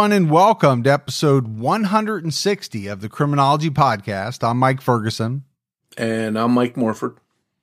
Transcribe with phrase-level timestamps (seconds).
[0.00, 4.42] Everyone, and welcome to episode 160 of the Criminology Podcast.
[4.42, 5.44] I'm Mike Ferguson.
[5.98, 7.18] And I'm Mike Morford.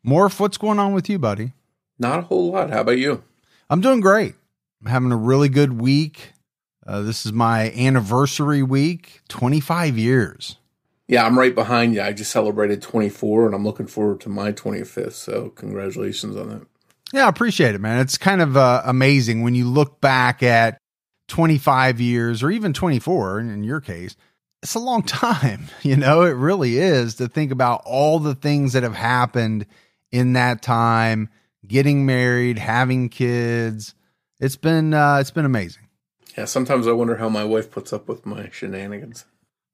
[0.06, 1.54] Morph, what's going on with you, buddy?
[1.98, 2.70] Not a whole lot.
[2.70, 3.24] How about you?
[3.72, 4.36] I'm doing great.
[4.80, 6.34] I'm having a really good week.
[6.86, 10.58] Uh, this is my anniversary week 25 years.
[11.08, 12.04] Yeah, I'm right behind you.
[12.04, 15.14] I just celebrated 24 and I'm looking forward to my 25th.
[15.14, 16.68] So, congratulations on that.
[17.12, 18.00] Yeah, I appreciate it, man.
[18.00, 20.78] It's kind of uh, amazing when you look back at
[21.28, 24.16] 25 years or even 24 in your case,
[24.64, 25.68] it's a long time.
[25.82, 29.66] You know, it really is to think about all the things that have happened
[30.12, 31.30] in that time,
[31.66, 33.94] getting married, having kids.
[34.40, 35.84] It's been uh it's been amazing.
[36.38, 39.26] Yeah, sometimes I wonder how my wife puts up with my shenanigans.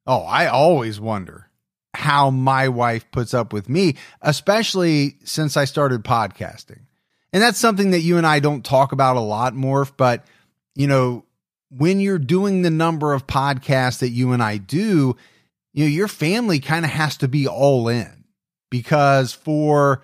[0.08, 1.50] Oh, I always wonder
[1.94, 6.80] how my wife puts up with me, especially since I started podcasting.
[7.32, 10.26] And that's something that you and I don't talk about a lot, Morph, but
[10.76, 11.26] you know,
[11.76, 15.16] when you're doing the number of podcasts that you and I do,
[15.74, 18.26] you know, your family kind of has to be all in
[18.70, 20.02] because for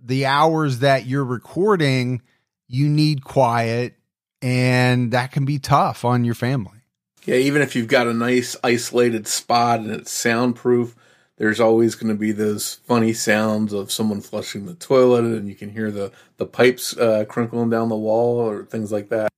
[0.00, 2.22] the hours that you're recording,
[2.68, 3.94] you need quiet
[4.40, 6.78] and that can be tough on your family.
[7.24, 10.94] Yeah, even if you've got a nice isolated spot and it's soundproof,
[11.36, 15.54] there's always going to be those funny sounds of someone flushing the toilet and you
[15.54, 19.28] can hear the the pipes uh, crinkling down the wall or things like that.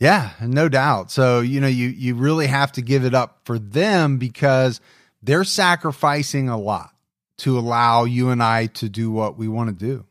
[0.00, 1.10] Yeah, no doubt.
[1.10, 4.80] So, you know, you you really have to give it up for them because
[5.22, 6.94] they're sacrificing a lot
[7.38, 10.06] to allow you and I to do what we want to do.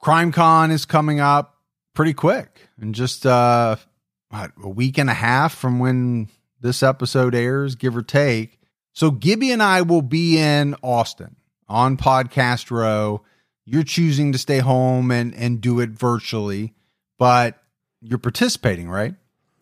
[0.00, 1.56] CrimeCon is coming up
[1.92, 3.76] pretty quick in just uh
[4.28, 6.28] what, a week and a half from when
[6.60, 8.60] this episode airs, give or take.
[8.92, 11.34] So Gibby and I will be in Austin
[11.68, 13.22] on Podcast Row.
[13.64, 16.74] You're choosing to stay home and and do it virtually,
[17.18, 17.60] but
[18.00, 19.16] you're participating, right?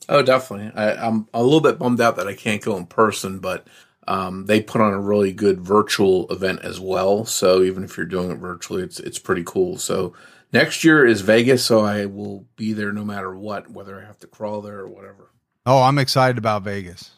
[0.09, 0.73] Oh, definitely.
[0.75, 3.67] I, am a little bit bummed out that I can't go in person, but
[4.09, 7.25] um, they put on a really good virtual event as well.
[7.25, 9.79] So even if you're doing it virtually, it's it's pretty cool.
[9.79, 10.15] So
[10.53, 14.19] next year is Vegas, so I will be there no matter what, whether I have
[14.21, 15.31] to crawl there or whatever.
[15.67, 17.11] Oh, I'm excited about Vegas.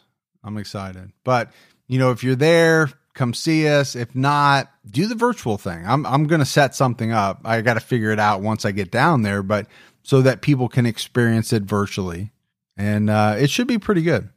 [0.45, 1.13] I'm excited.
[1.25, 1.53] But
[1.87, 3.95] you know, if you're there, come see us.
[3.95, 5.85] If not, do the virtual thing.
[5.87, 7.41] I'm I'm going to set something up.
[7.45, 9.67] I got to figure it out once I get down there, but
[10.03, 12.32] so that people can experience it virtually
[12.77, 14.29] and uh, it should be pretty good.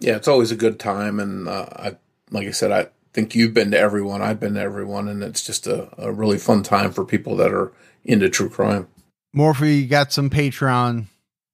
[0.00, 1.96] Yeah, it's always a good time, and uh, I,
[2.30, 4.22] like I said, I think you've been to everyone.
[4.22, 7.52] I've been to everyone, and it's just a, a really fun time for people that
[7.52, 7.72] are
[8.04, 8.88] into true crime.
[9.34, 11.06] Morph got some Patreon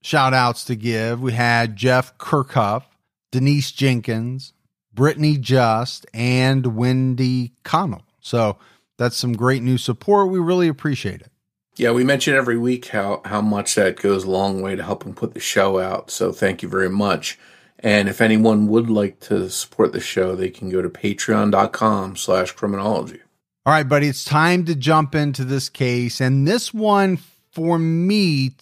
[0.02, 1.20] shout outs to give.
[1.20, 2.84] We had Jeff Kirkhuff,
[3.30, 4.52] Denise Jenkins,
[4.92, 8.02] Brittany Just, and Wendy Connell.
[8.20, 8.58] So
[8.98, 10.28] that's some great new support.
[10.28, 11.30] We really appreciate it.
[11.76, 15.14] Yeah, we mention every week how how much that goes a long way to helping
[15.14, 16.10] put the show out.
[16.10, 17.38] So thank you very much.
[17.78, 22.52] And if anyone would like to support the show, they can go to patreon.com slash
[22.52, 23.20] criminology.
[23.64, 26.20] All right, buddy, it's time to jump into this case.
[26.20, 27.18] And this one
[27.52, 28.52] for me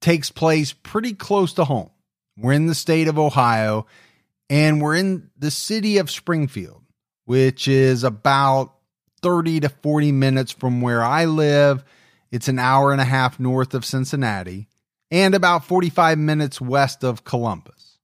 [0.00, 1.90] takes place pretty close to home.
[2.36, 3.86] We're in the state of Ohio
[4.50, 6.82] and we're in the city of Springfield,
[7.24, 8.74] which is about
[9.22, 11.84] 30 to 40 minutes from where I live
[12.34, 14.66] it's an hour and a half north of Cincinnati
[15.08, 17.96] and about 45 minutes west of Columbus.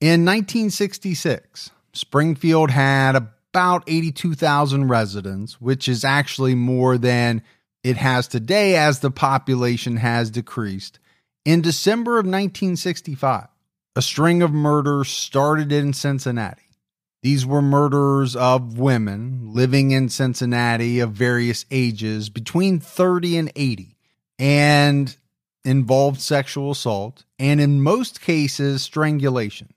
[0.00, 7.42] In 1966, Springfield had about 82,000 residents, which is actually more than
[7.82, 10.98] it has today as the population has decreased.
[11.44, 13.48] In December of 1965,
[13.96, 16.63] a string of murders started in Cincinnati.
[17.24, 23.96] These were murders of women living in Cincinnati of various ages between 30 and 80
[24.38, 25.16] and
[25.64, 29.72] involved sexual assault and in most cases strangulation.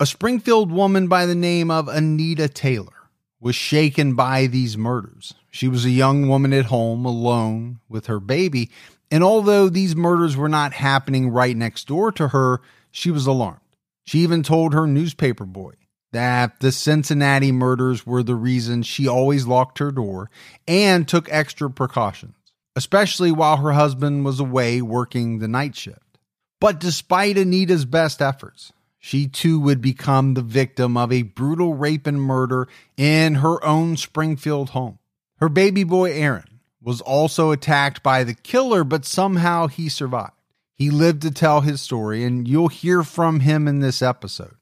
[0.00, 3.10] A Springfield woman by the name of Anita Taylor
[3.40, 5.34] was shaken by these murders.
[5.50, 8.70] She was a young woman at home alone with her baby,
[9.10, 13.60] and although these murders were not happening right next door to her, she was alarmed.
[14.06, 15.74] She even told her newspaper boy
[16.16, 20.30] that the Cincinnati murders were the reason she always locked her door
[20.66, 22.34] and took extra precautions,
[22.74, 26.18] especially while her husband was away working the night shift.
[26.58, 32.06] But despite Anita's best efforts, she too would become the victim of a brutal rape
[32.06, 32.66] and murder
[32.96, 34.98] in her own Springfield home.
[35.36, 40.32] Her baby boy, Aaron, was also attacked by the killer, but somehow he survived.
[40.72, 44.56] He lived to tell his story, and you'll hear from him in this episode.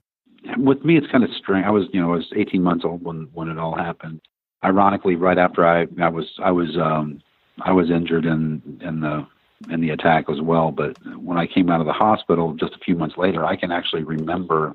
[0.64, 1.66] With me, it's kind of strange.
[1.66, 4.20] I was, you know, I was 18 months old when when it all happened.
[4.64, 7.20] Ironically, right after I I was I was um
[7.61, 9.26] I was injured in in the
[9.70, 10.70] in the attack as well.
[10.70, 13.70] But when I came out of the hospital just a few months later, I can
[13.70, 14.75] actually remember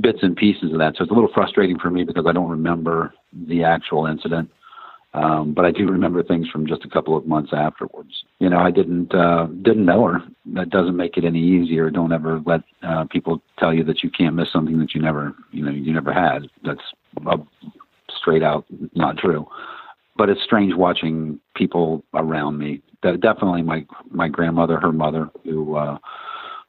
[0.00, 0.96] bits and pieces of that.
[0.96, 4.50] So it's a little frustrating for me because I don't remember the actual incident.
[5.12, 8.24] Um, but I do remember things from just a couple of months afterwards.
[8.38, 10.22] You know, I didn't uh, didn't know her.
[10.54, 11.90] That doesn't make it any easier.
[11.90, 15.34] Don't ever let uh, people tell you that you can't miss something that you never
[15.50, 16.48] you know you never had.
[16.64, 16.80] That's
[18.08, 18.64] straight out
[18.94, 19.46] not true.
[20.16, 22.82] But it's strange watching people around me.
[23.02, 25.98] That Definitely my my grandmother, her mother, who uh,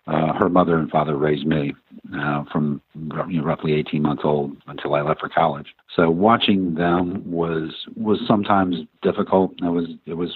[0.07, 1.73] uh, her mother and father raised me
[2.15, 5.67] uh, from you know, roughly 18 months old until I left for college.
[5.95, 9.53] So watching them was was sometimes difficult.
[9.61, 10.35] It was it was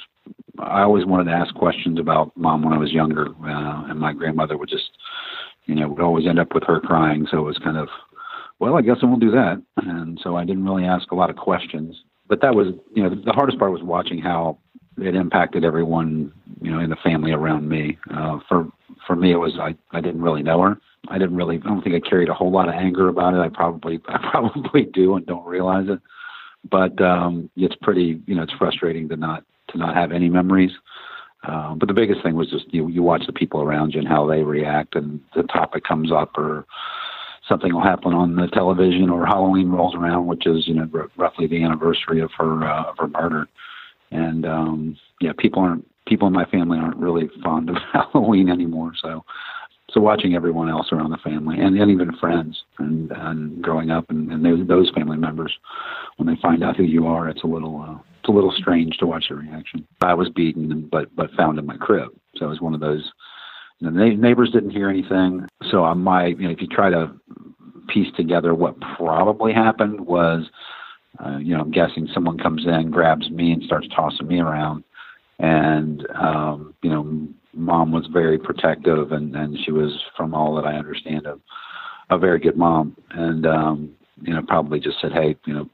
[0.60, 4.14] I always wanted to ask questions about mom when I was younger, uh, and my
[4.14, 4.92] grandmother would just
[5.66, 7.28] you know would always end up with her crying.
[7.32, 7.90] So it was kind of
[8.60, 9.62] well, I guess I won't do that.
[9.78, 11.96] And so I didn't really ask a lot of questions.
[12.28, 14.60] But that was you know the, the hardest part was watching how
[14.98, 16.32] it impacted everyone
[16.62, 17.98] you know in the family around me.
[18.14, 18.68] Uh, for
[19.08, 20.78] for me, it was I I didn't really know her.
[21.08, 23.40] I didn't really I don't think I carried a whole lot of anger about it.
[23.40, 26.00] I probably I probably do and don't realize it.
[26.70, 30.72] But um, it's pretty you know it's frustrating to not to not have any memories.
[31.48, 34.08] Uh, but the biggest thing was just you you watch the people around you and
[34.08, 36.66] how they react, and the topic comes up or
[37.48, 41.10] something will happen on the television or Halloween rolls around, which is you know r-
[41.18, 43.48] roughly the anniversary of her uh, of her murder,
[44.12, 48.94] and um, yeah, people aren't people in my family aren't really fond of Halloween anymore.
[49.02, 49.24] So,
[49.92, 54.06] so watching everyone else around the family and, and even friends and, and growing up
[54.10, 55.54] and, and those, those family members,
[56.18, 58.98] when they find out who you are, it's a little, uh, it's a little strange
[58.98, 59.88] to watch their reaction.
[60.02, 62.10] I was beaten, but, but found in my crib.
[62.36, 63.12] So it was one of those,
[63.80, 65.46] you know, the neighbors didn't hear anything.
[65.70, 67.12] So I might, you know, if you try to
[67.88, 70.50] piece together what probably happened was,
[71.24, 74.84] uh, you know, I'm guessing someone comes in, grabs me, and starts tossing me around
[75.40, 80.66] and um, you know, mom was very protective, and and she was, from all that
[80.66, 81.38] I understand, a
[82.10, 85.70] a very good mom, and um, you know, probably just said, hey, you know,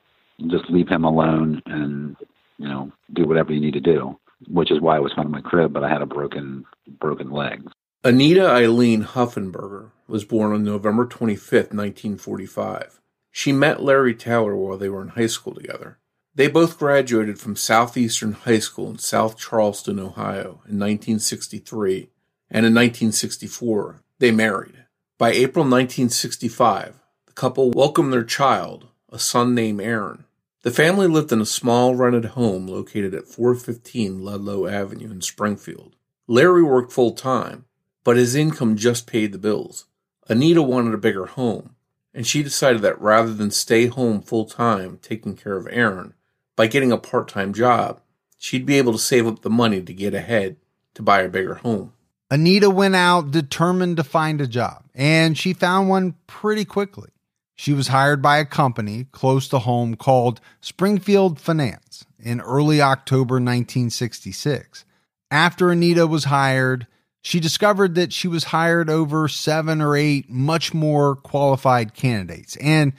[0.48, 2.16] just leave him alone, and
[2.58, 4.18] you know, do whatever you need to do.
[4.50, 6.66] Which is why I was found in my crib, but I had a broken
[7.00, 7.64] broken leg.
[8.04, 13.01] Anita Eileen Huffenberger was born on November 25th, 1945.
[13.32, 15.98] She met Larry Taylor while they were in high school together.
[16.36, 22.10] They both graduated from Southeastern High School in South Charleston, Ohio in 1963,
[22.50, 24.86] and in 1964 they married.
[25.18, 30.26] By April 1965, the couple welcomed their child, a son named Aaron.
[30.64, 35.96] The family lived in a small rented home located at 415 Ludlow Avenue in Springfield.
[36.28, 37.66] Larry worked full time,
[38.04, 39.86] but his income just paid the bills.
[40.30, 41.76] Anita wanted a bigger home,
[42.14, 46.14] and she decided that rather than stay home full time taking care of Aaron,
[46.56, 48.02] by getting a part time job,
[48.38, 50.58] she'd be able to save up the money to get ahead
[50.94, 51.94] to buy a bigger home.
[52.30, 57.10] Anita went out determined to find a job, and she found one pretty quickly.
[57.56, 63.36] She was hired by a company close to home called Springfield Finance in early October
[63.36, 64.86] 1966.
[65.30, 66.88] After Anita was hired,
[67.22, 72.94] she discovered that she was hired over seven or eight much more qualified candidates, and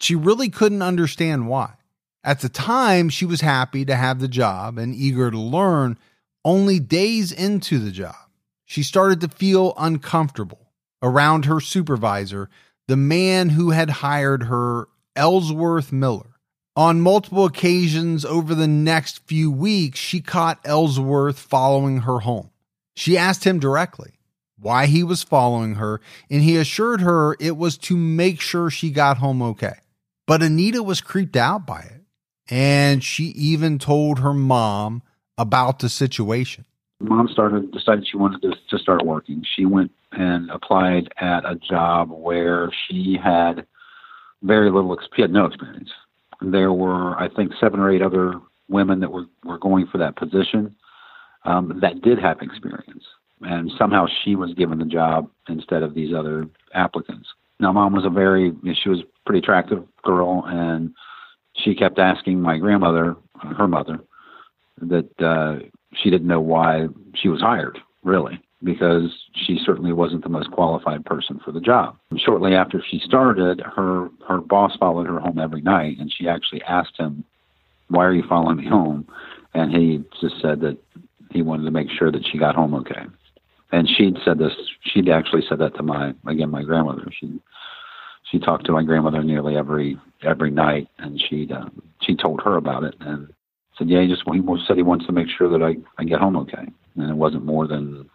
[0.00, 1.74] she really couldn't understand why.
[2.24, 5.98] At the time, she was happy to have the job and eager to learn.
[6.44, 8.14] Only days into the job,
[8.64, 12.48] she started to feel uncomfortable around her supervisor,
[12.88, 16.36] the man who had hired her, Ellsworth Miller.
[16.74, 22.50] On multiple occasions over the next few weeks, she caught Ellsworth following her home.
[22.94, 24.12] She asked him directly
[24.58, 28.90] why he was following her, and he assured her it was to make sure she
[28.90, 29.74] got home okay.
[30.26, 32.02] But Anita was creeped out by it.
[32.48, 35.02] And she even told her mom
[35.38, 36.64] about the situation.
[37.00, 39.44] Mom started decided she wanted to, to start working.
[39.56, 43.66] She went and applied at a job where she had
[44.42, 44.96] very little.
[45.16, 45.90] She had no experience.
[46.40, 48.34] There were, I think, seven or eight other
[48.68, 50.76] women that were were going for that position
[51.44, 53.04] um, that did have experience,
[53.42, 57.28] and somehow she was given the job instead of these other applicants.
[57.60, 60.92] Now, mom was a very she was a pretty attractive girl, and
[61.54, 63.16] she kept asking my grandmother,
[63.56, 64.00] her mother,
[64.80, 70.28] that uh, she didn't know why she was hired, really, because she certainly wasn't the
[70.28, 71.96] most qualified person for the job.
[72.16, 76.62] Shortly after she started, her her boss followed her home every night, and she actually
[76.62, 77.24] asked him,
[77.88, 79.06] "Why are you following me home?"
[79.54, 80.78] And he just said that
[81.32, 83.06] he wanted to make sure that she got home okay.
[83.70, 84.52] And she'd said this.
[84.82, 87.08] She'd actually said that to my again my grandmother.
[87.18, 87.40] She
[88.30, 91.68] she talked to my grandmother nearly every every night, and she uh,
[92.02, 93.32] she told her about it and
[93.78, 96.20] said, "Yeah, he just he said he wants to make sure that I I get
[96.20, 98.08] home okay." And it wasn't more than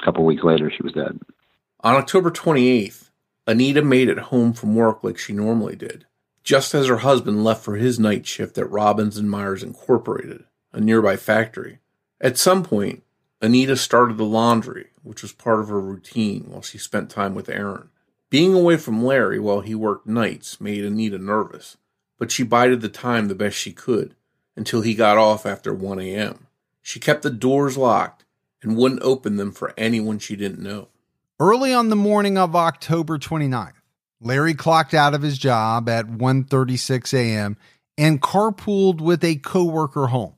[0.00, 1.20] a couple weeks later she was dead.
[1.80, 3.10] On October 28th,
[3.46, 6.06] Anita made it home from work like she normally did,
[6.42, 10.80] just as her husband left for his night shift at Robbins and Myers Incorporated, a
[10.80, 11.78] nearby factory.
[12.24, 13.02] At some point,
[13.42, 17.50] Anita started the laundry, which was part of her routine while she spent time with
[17.50, 17.90] Aaron.
[18.30, 21.76] Being away from Larry while he worked nights made Anita nervous,
[22.18, 24.14] but she bided the time the best she could
[24.56, 26.46] until he got off after 1 a.m.
[26.80, 28.24] She kept the doors locked
[28.62, 30.88] and wouldn't open them for anyone she didn't know.
[31.38, 33.74] Early on the morning of October 29th,
[34.22, 37.58] Larry clocked out of his job at 1:36 a.m.
[37.98, 40.33] and carpooled with a coworker home.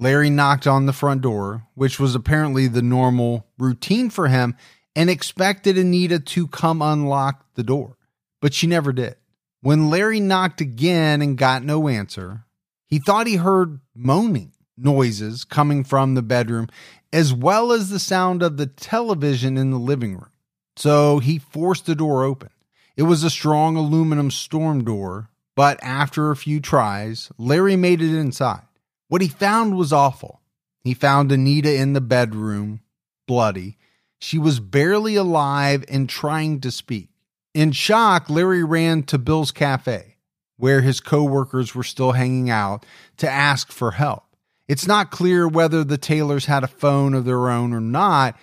[0.00, 4.56] Larry knocked on the front door, which was apparently the normal routine for him,
[4.96, 7.98] and expected Anita to come unlock the door,
[8.40, 9.16] but she never did.
[9.60, 12.46] When Larry knocked again and got no answer,
[12.86, 16.68] he thought he heard moaning noises coming from the bedroom,
[17.12, 20.30] as well as the sound of the television in the living room.
[20.76, 22.48] So he forced the door open.
[22.96, 28.18] It was a strong aluminum storm door, but after a few tries, Larry made it
[28.18, 28.62] inside.
[29.10, 30.40] What he found was awful.
[30.84, 32.80] He found Anita in the bedroom,
[33.26, 33.76] bloody,
[34.20, 37.08] she was barely alive and trying to speak.
[37.52, 40.14] In shock, Larry ran to Bill's Cafe,
[40.58, 42.86] where his coworkers were still hanging out,
[43.16, 44.36] to ask for help.
[44.68, 48.38] It's not clear whether the Taylors had a phone of their own or not.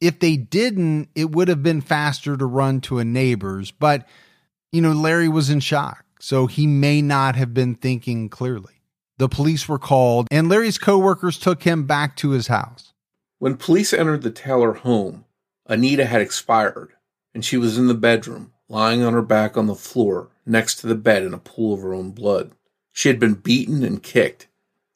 [0.00, 4.06] If they didn't, it would have been faster to run to a neighbor's, but
[4.70, 8.81] you know, Larry was in shock, so he may not have been thinking clearly.
[9.18, 12.92] The police were called, and Larry's coworkers took him back to his house.
[13.38, 15.26] When police entered the Taylor home,
[15.66, 16.94] Anita had expired,
[17.34, 20.86] and she was in the bedroom, lying on her back on the floor next to
[20.86, 22.52] the bed in a pool of her own blood.
[22.90, 24.48] She had been beaten and kicked,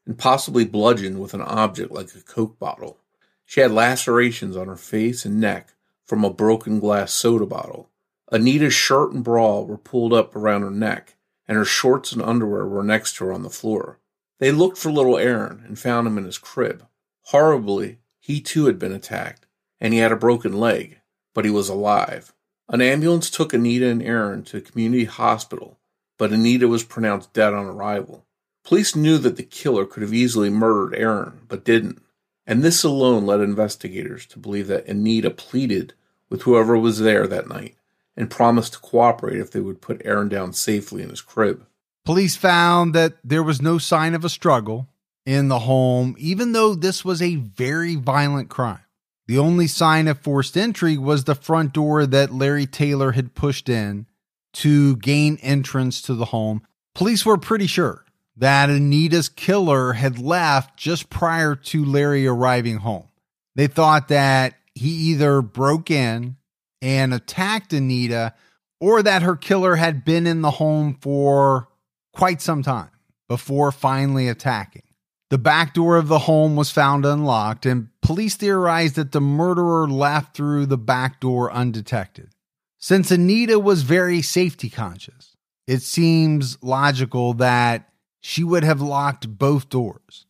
[0.07, 2.99] and possibly bludgeoned with an object like a Coke bottle.
[3.45, 7.91] She had lacerations on her face and neck from a broken glass soda bottle.
[8.33, 12.67] Anita's shirt and bra were pulled up around her neck, and her shorts and underwear
[12.67, 13.99] were next to her on the floor.
[14.39, 16.87] They looked for little Aaron and found him in his crib.
[17.27, 19.47] Horribly, he too had been attacked,
[19.81, 21.01] and he had a broken leg,
[21.35, 22.33] but he was alive.
[22.69, 25.79] An ambulance took Anita and Aaron to a community hospital,
[26.19, 28.27] but Anita was pronounced dead on arrival.
[28.65, 32.03] Police knew that the killer could have easily murdered Aaron, but didn't,
[32.47, 35.95] and this alone led investigators to believe that Anita pleaded
[36.29, 37.77] with whoever was there that night
[38.17, 41.65] and promised to cooperate if they would put Aaron down safely in his crib.
[42.07, 44.89] Police found that there was no sign of a struggle
[45.27, 48.79] in the home, even though this was a very violent crime.
[49.27, 53.69] The only sign of forced entry was the front door that Larry Taylor had pushed
[53.69, 54.07] in
[54.53, 56.63] to gain entrance to the home.
[56.95, 58.05] Police were pretty sure
[58.37, 63.09] that Anita's killer had left just prior to Larry arriving home.
[63.57, 66.37] They thought that he either broke in
[66.81, 68.33] and attacked Anita
[68.81, 71.67] or that her killer had been in the home for
[72.17, 72.91] quite some time
[73.29, 74.83] before finally attacking.
[75.29, 79.89] The back door of the home was found unlocked, and police theorized that the murderer
[79.89, 82.31] left through the back door undetected.
[82.79, 89.69] Since Anita was very safety conscious, it seems logical that she would have locked both
[89.69, 90.27] doors.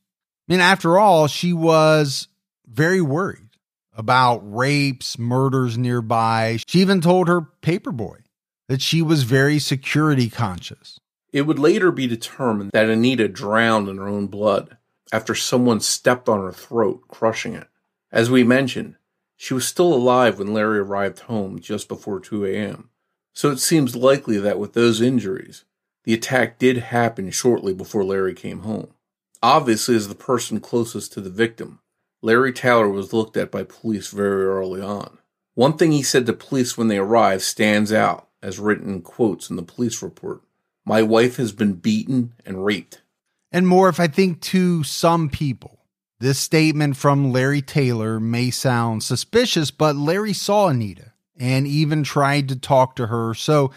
[0.49, 2.29] I mean, after all, she was
[2.67, 3.51] very worried
[3.95, 6.59] about rapes, murders nearby.
[6.67, 8.21] She even told her paperboy
[8.69, 10.99] that she was very security conscious.
[11.37, 14.79] It would later be determined that Anita drowned in her own blood
[15.13, 17.69] after someone stepped on her throat, crushing it.
[18.11, 18.97] As we mentioned,
[19.37, 22.89] she was still alive when Larry arrived home just before 2 a.m.,
[23.35, 25.67] so it seems likely that with those injuries,
[26.07, 28.95] The attack did happen shortly before Larry came home.
[29.43, 31.81] Obviously, as the person closest to the victim,
[32.23, 35.19] Larry Taylor was looked at by police very early on.
[35.55, 39.51] One thing he said to police when they arrived stands out, as written in quotes
[39.51, 40.41] in the police report.
[40.87, 43.03] My wife has been beaten and raped.
[43.51, 45.81] And Morph I think to some people,
[46.21, 52.49] this statement from Larry Taylor may sound suspicious, but Larry saw Anita and even tried
[52.49, 53.35] to talk to her.
[53.35, 53.73] So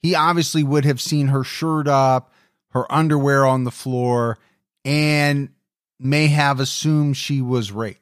[0.00, 2.32] he obviously would have seen her shirt up,
[2.70, 4.38] her underwear on the floor,
[4.84, 5.50] and
[6.00, 8.00] may have assumed she was raped.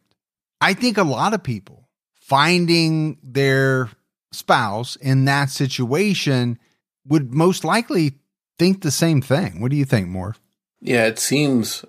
[0.61, 3.91] I think a lot of people finding their
[4.31, 6.59] spouse in that situation
[7.07, 8.15] would most likely
[8.59, 9.61] think the same thing.
[9.61, 10.37] What do you think, Morph?
[10.81, 11.85] Yeah, it seems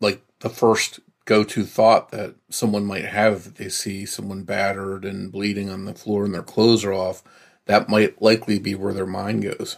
[0.00, 5.04] like the first go to thought that someone might have if they see someone battered
[5.04, 7.22] and bleeding on the floor and their clothes are off.
[7.66, 9.76] That might likely be where their mind goes.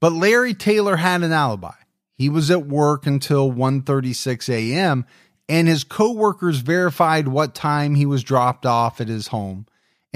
[0.00, 1.74] But Larry Taylor had an alibi.
[2.14, 5.04] He was at work until 1:36 a.m.
[5.48, 9.66] and his coworkers verified what time he was dropped off at his home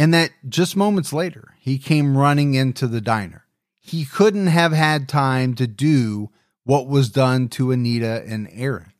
[0.00, 3.44] and that just moments later he came running into the diner.
[3.90, 6.30] He couldn't have had time to do
[6.62, 8.92] what was done to Anita and Aaron.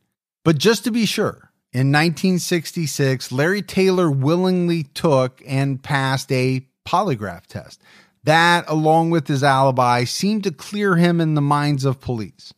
[0.44, 7.47] But just to be sure, in 1966, Larry Taylor willingly took and passed a polygraph
[7.47, 7.80] test.
[8.25, 12.52] That, along with his alibi, seemed to clear him in the minds of police.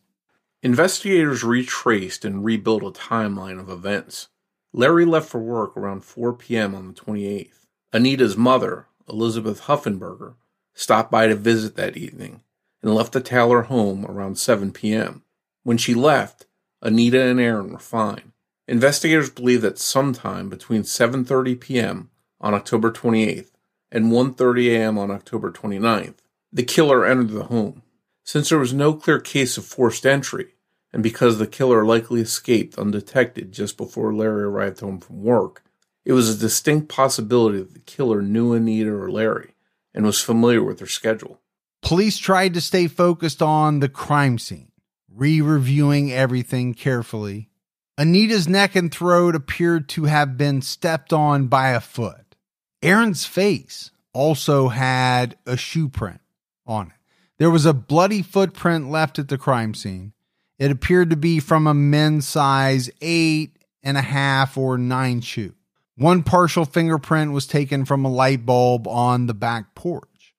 [0.63, 4.29] Investigators retraced and rebuilt a timeline of events.
[4.73, 6.73] Larry left for work around 4 p.m.
[6.73, 7.67] on the 28th.
[7.93, 10.33] Anita's mother, Elizabeth Huffenberger,
[10.73, 12.41] stopped by to visit that evening
[12.81, 15.23] and left the Taylor home around 7 p.m.
[15.63, 16.45] When she left,
[16.81, 18.33] Anita and Aaron were fine.
[18.67, 22.09] Investigators believe that sometime between 7:30 p.m.
[22.39, 23.51] on October 28th
[23.91, 24.97] and 1:30 a.m.
[24.97, 26.15] on October 29th,
[26.51, 27.83] the killer entered the home.
[28.23, 30.55] Since there was no clear case of forced entry,
[30.93, 35.63] and because the killer likely escaped undetected just before Larry arrived home from work,
[36.05, 39.52] it was a distinct possibility that the killer knew Anita or Larry
[39.93, 41.39] and was familiar with her schedule.
[41.81, 44.71] Police tried to stay focused on the crime scene,
[45.13, 47.49] re reviewing everything carefully.
[47.97, 52.35] Anita's neck and throat appeared to have been stepped on by a foot.
[52.81, 56.21] Aaron's face also had a shoe print
[56.65, 56.93] on it.
[57.37, 60.13] There was a bloody footprint left at the crime scene.
[60.57, 65.53] It appeared to be from a men's size eight and a half or nine shoe.
[65.95, 70.33] One partial fingerprint was taken from a light bulb on the back porch.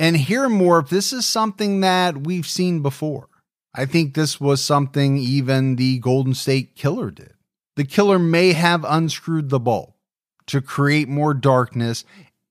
[0.00, 3.28] And here, Morph this is something that we've seen before.
[3.72, 7.34] I think this was something even the Golden State Killer did.
[7.76, 9.92] The killer may have unscrewed the bulb
[10.46, 12.04] to create more darkness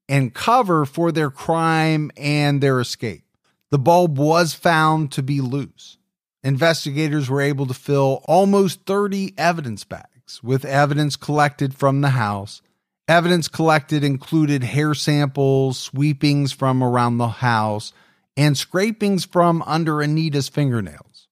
[0.08, 3.24] and cover for their crime and their escape.
[3.72, 5.98] The bulb was found to be loose.
[6.44, 12.62] Investigators were able to fill almost 30 evidence bags with evidence collected from the house.
[13.08, 17.94] Evidence collected included hair samples, sweepings from around the house,
[18.36, 21.28] and scrapings from under Anita's fingernails.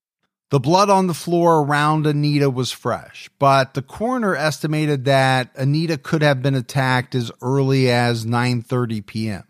[0.52, 5.98] The blood on the floor around Anita was fresh, but the coroner estimated that Anita
[5.98, 9.44] could have been attacked as early as 9:30 p.m.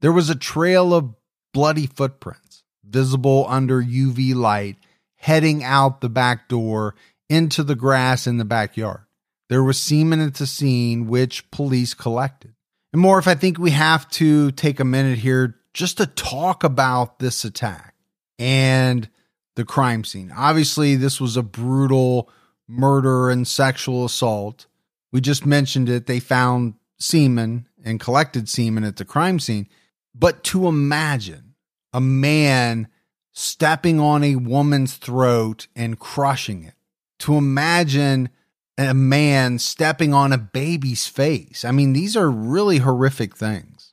[0.00, 1.14] There was a trail of
[1.54, 4.76] bloody footprints visible under UV light
[5.16, 6.94] heading out the back door
[7.30, 9.00] into the grass in the backyard.
[9.48, 12.54] There was semen at the scene, which police collected.
[12.92, 17.20] And Morph I think we have to take a minute here just to talk about
[17.20, 17.94] this attack
[18.38, 19.08] and
[19.54, 20.32] the crime scene.
[20.36, 22.28] Obviously, this was a brutal
[22.68, 24.66] murder and sexual assault.
[25.12, 26.06] We just mentioned it.
[26.06, 29.68] They found semen and collected semen at the crime scene.
[30.14, 31.54] But to imagine
[31.92, 32.88] a man
[33.32, 36.74] stepping on a woman's throat and crushing it
[37.20, 38.28] to imagine
[38.76, 41.64] a man stepping on a baby's face.
[41.64, 43.92] I mean, these are really horrific things.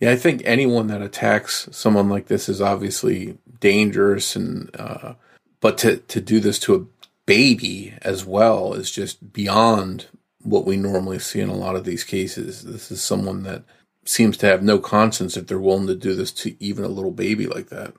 [0.00, 5.14] Yeah, I think anyone that attacks someone like this is obviously dangerous, and uh,
[5.60, 6.86] but to to do this to a
[7.26, 10.06] baby as well is just beyond
[10.42, 12.64] what we normally see in a lot of these cases.
[12.64, 13.62] This is someone that
[14.04, 17.10] seems to have no conscience if they're willing to do this to even a little
[17.10, 17.94] baby like that.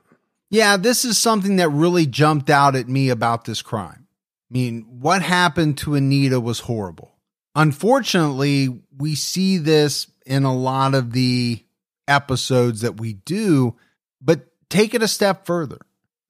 [0.48, 4.05] Yeah, this is something that really jumped out at me about this crime.
[4.50, 7.16] I mean, what happened to Anita was horrible.
[7.54, 11.64] Unfortunately, we see this in a lot of the
[12.06, 13.76] episodes that we do,
[14.20, 15.78] but take it a step further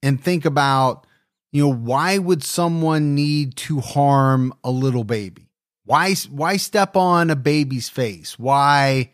[0.01, 1.05] and think about,
[1.51, 5.49] you know, why would someone need to harm a little baby?
[5.83, 8.37] Why why step on a baby's face?
[8.37, 9.11] Why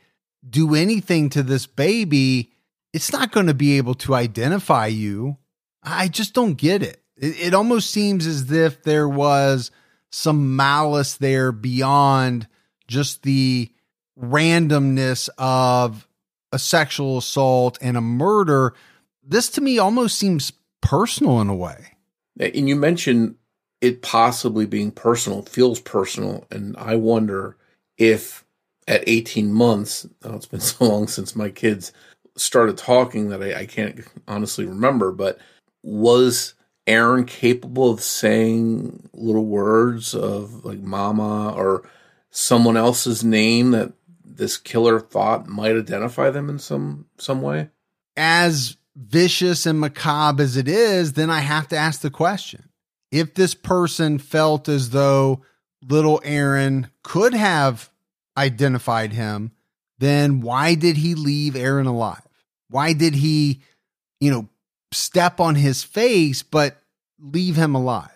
[0.48, 2.52] do anything to this baby?
[2.94, 5.38] It's not going to be able to identify you
[5.84, 7.03] I just don't get it.
[7.18, 9.72] It, it almost seems as if there was
[10.10, 12.48] some malice there beyond
[12.88, 13.72] just the
[14.20, 16.08] randomness of
[16.52, 18.74] a sexual assault and a murder.
[19.24, 21.98] This to me almost seems personal in a way.
[22.40, 23.36] And you mentioned
[23.82, 26.46] it possibly being personal, feels personal.
[26.52, 27.58] And I wonder
[27.98, 28.46] if
[28.88, 31.92] at 18 months, oh, it's been so long since my kids
[32.36, 35.40] started talking that I, I can't honestly remember, but
[35.84, 36.54] was
[36.86, 41.88] Aaron capable of saying little words of like mama or
[42.30, 43.94] someone else's name that
[44.26, 47.70] this killer thought might identify them in some some way?
[48.18, 52.70] As vicious and macabre as it is, then I have to ask the question.
[53.12, 55.42] If this person felt as though
[55.88, 57.90] little Aaron could have
[58.38, 59.52] identified him,
[60.00, 62.28] then why did he leave Aaron alive?
[62.70, 63.62] Why did he,
[64.20, 64.50] you know,
[64.94, 66.82] step on his face but
[67.20, 68.10] leave him alive?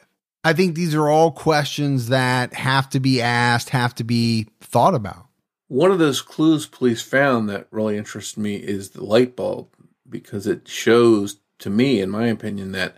[0.44, 4.96] I think these are all questions that have to be asked, have to be thought
[4.96, 5.26] about.
[5.68, 9.68] One of those clues police found that really interests me is the light bulb
[10.10, 12.96] because it shows to me, in my opinion, that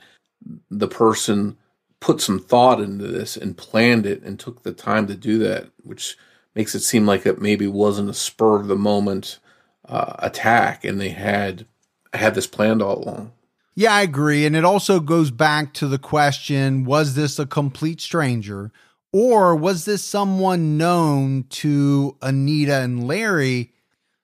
[0.70, 1.58] the person
[2.00, 5.70] put some thought into this and planned it and took the time to do that,
[5.84, 6.18] which
[6.56, 9.39] makes it seem like it maybe wasn't a spur of the moment
[9.88, 11.65] uh, attack and they had
[12.13, 13.32] had this planned all along.
[13.80, 14.46] Yeah, I agree.
[14.46, 18.74] And it also goes back to the question was this a complete stranger
[19.13, 23.72] or was this someone known to Anita and Larry?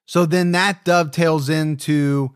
[0.05, 2.35] So then that dovetails into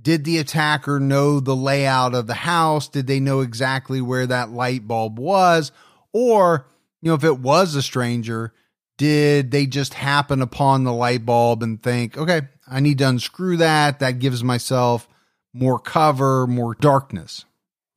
[0.00, 2.86] did the attacker know the layout of the house?
[2.86, 5.72] Did they know exactly where that light bulb was?
[6.12, 6.68] Or,
[7.02, 8.54] you know, if it was a stranger,
[8.96, 13.56] did they just happen upon the light bulb and think, okay, I need to unscrew
[13.56, 13.98] that?
[13.98, 15.08] That gives myself
[15.52, 17.44] more cover, more darkness.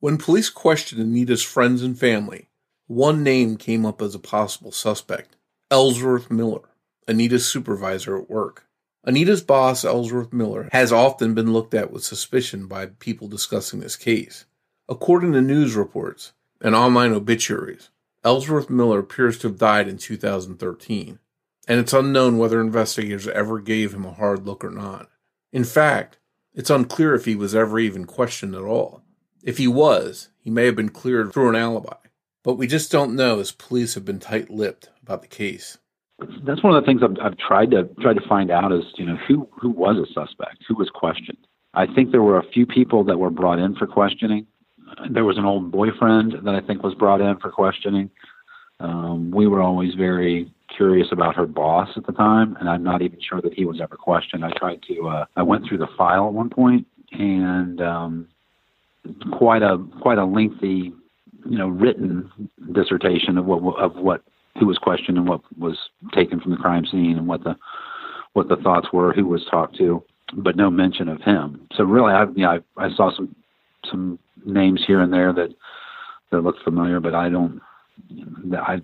[0.00, 2.48] When police questioned Anita's friends and family,
[2.86, 5.36] one name came up as a possible suspect
[5.70, 6.68] Ellsworth Miller,
[7.08, 8.66] Anita's supervisor at work.
[9.06, 13.96] Anita's boss, Ellsworth Miller, has often been looked at with suspicion by people discussing this
[13.96, 14.46] case.
[14.88, 17.90] According to news reports and online obituaries,
[18.24, 21.18] Ellsworth Miller appears to have died in 2013,
[21.68, 25.10] and it's unknown whether investigators ever gave him a hard look or not.
[25.52, 26.18] In fact,
[26.54, 29.02] it's unclear if he was ever even questioned at all.
[29.42, 31.96] If he was, he may have been cleared through an alibi.
[32.42, 35.78] But we just don't know as police have been tight lipped about the case.
[36.46, 39.04] That's one of the things I've, I've tried to tried to find out is you
[39.04, 41.38] know who who was a suspect, who was questioned.
[41.74, 44.46] I think there were a few people that were brought in for questioning.
[45.10, 48.10] There was an old boyfriend that I think was brought in for questioning.
[48.78, 53.02] Um, we were always very curious about her boss at the time, and I'm not
[53.02, 54.44] even sure that he was ever questioned.
[54.44, 58.28] I tried to, uh, I went through the file at one point, and um,
[59.32, 60.92] quite a quite a lengthy,
[61.48, 62.30] you know, written
[62.72, 64.22] dissertation of what of what
[64.58, 65.76] who was questioned and what was
[66.14, 67.56] taken from the crime scene and what the
[68.32, 70.02] what the thoughts were, who was talked to,
[70.34, 71.66] but no mention of him.
[71.76, 73.34] So really, I know, I, I saw some
[73.88, 75.54] some names here and there that
[76.30, 77.60] that looked familiar, but I don't.
[78.52, 78.80] I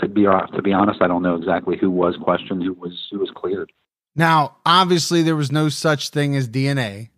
[0.00, 3.18] to be to be honest, I don't know exactly who was questioned, who was who
[3.18, 3.72] was cleared.
[4.14, 7.10] Now, obviously, there was no such thing as DNA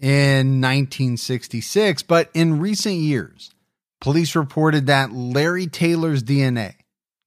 [0.00, 3.50] in 1966, but in recent years,
[4.00, 6.74] police reported that Larry Taylor's DNA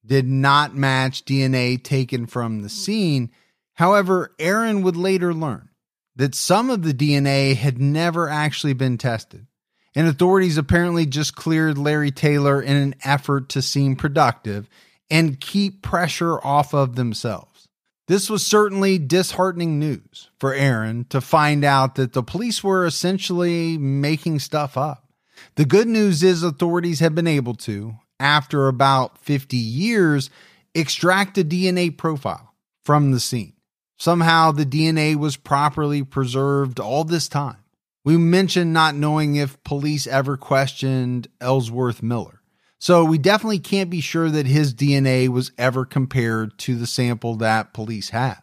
[0.04, 3.30] did not match DNA taken from the scene.
[3.74, 5.68] However, Aaron would later learn
[6.16, 9.46] that some of the DNA had never actually been tested
[9.94, 14.68] and authorities apparently just cleared Larry Taylor in an effort to seem productive
[15.10, 17.68] and keep pressure off of themselves.
[18.08, 23.76] This was certainly disheartening news for Aaron to find out that the police were essentially
[23.76, 25.08] making stuff up.
[25.56, 30.30] The good news is authorities have been able to, after about 50 years,
[30.74, 33.52] extract a DNA profile from the scene.
[33.98, 37.58] Somehow the DNA was properly preserved all this time.
[38.04, 42.37] We mentioned not knowing if police ever questioned Ellsworth Miller.
[42.78, 47.36] So we definitely can't be sure that his DNA was ever compared to the sample
[47.36, 48.42] that police have.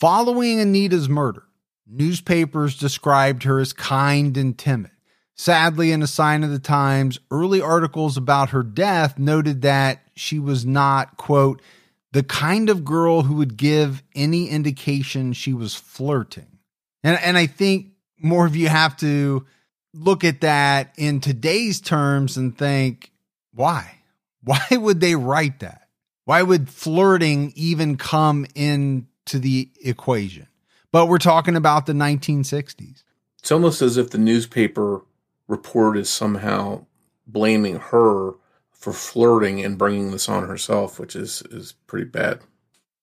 [0.00, 1.44] Following Anita's murder,
[1.86, 4.90] newspapers described her as kind and timid.
[5.34, 10.40] Sadly, in a sign of the times, early articles about her death noted that she
[10.40, 11.62] was not, quote,
[12.10, 16.58] the kind of girl who would give any indication she was flirting.
[17.04, 19.46] And, and I think more of you have to
[19.94, 23.12] look at that in today's terms and think,
[23.58, 23.98] why?
[24.44, 25.88] Why would they write that?
[26.24, 30.46] Why would flirting even come into the equation?
[30.92, 33.02] But we're talking about the 1960s.
[33.40, 35.02] It's almost as if the newspaper
[35.48, 36.86] report is somehow
[37.26, 38.34] blaming her
[38.70, 42.40] for flirting and bringing this on herself, which is is pretty bad.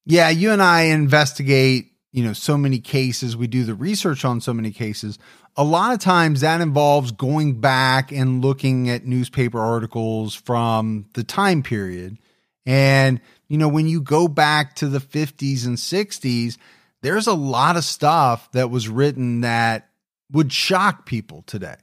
[0.06, 3.36] Yeah, you and I investigate, you know, so many cases.
[3.36, 5.20] We do the research on so many cases.
[5.58, 11.26] A lot of times that involves going back and looking at newspaper articles from the
[11.26, 12.18] time period.
[12.66, 16.58] And, you know, when you go back to the 50s and 60s,
[17.02, 19.90] there's a lot of stuff that was written that
[20.32, 21.76] would shock people today.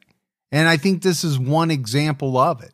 [0.51, 2.73] And I think this is one example of it.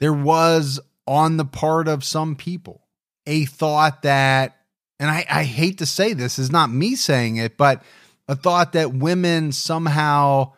[0.00, 2.82] There was on the part of some people
[3.26, 4.58] a thought that,
[5.00, 7.82] and I, I hate to say this, is not me saying it, but
[8.28, 10.52] a thought that women somehow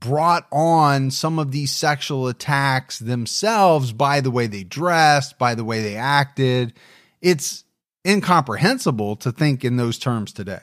[0.00, 5.62] brought on some of these sexual attacks themselves by the way they dressed, by the
[5.62, 6.72] way they acted.
[7.20, 7.64] It's
[8.04, 10.62] incomprehensible to think in those terms today.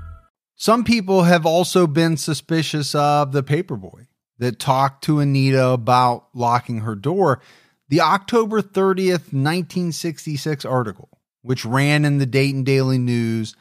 [0.61, 4.05] Some people have also been suspicious of the paperboy
[4.37, 7.41] that talked to Anita about locking her door.
[7.89, 11.09] The October 30th, 1966 article,
[11.41, 13.55] which ran in the Dayton Daily News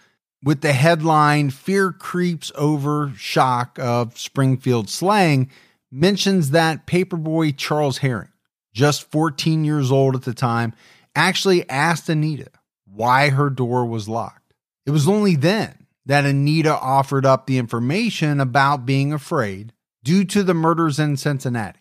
[0.44, 5.50] with the headline Fear Creeps Over Shock of Springfield Slaying,
[5.90, 8.28] mentions that paperboy Charles Herring,
[8.74, 10.74] just 14 years old at the time,
[11.14, 12.50] actually asked Anita
[12.84, 14.52] why her door was locked.
[14.84, 20.42] It was only then that Anita offered up the information about being afraid due to
[20.42, 21.80] the murders in Cincinnati.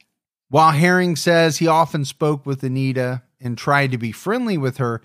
[0.49, 5.01] While Herring says he often spoke with Anita and tried to be friendly with her,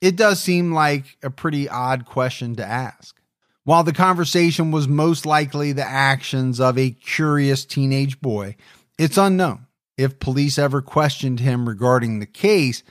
[0.00, 3.18] it does seem like a pretty odd question to ask.
[3.64, 8.56] While the conversation was most likely the actions of a curious teenage boy,
[8.98, 12.82] it's unknown if police ever questioned him regarding the case.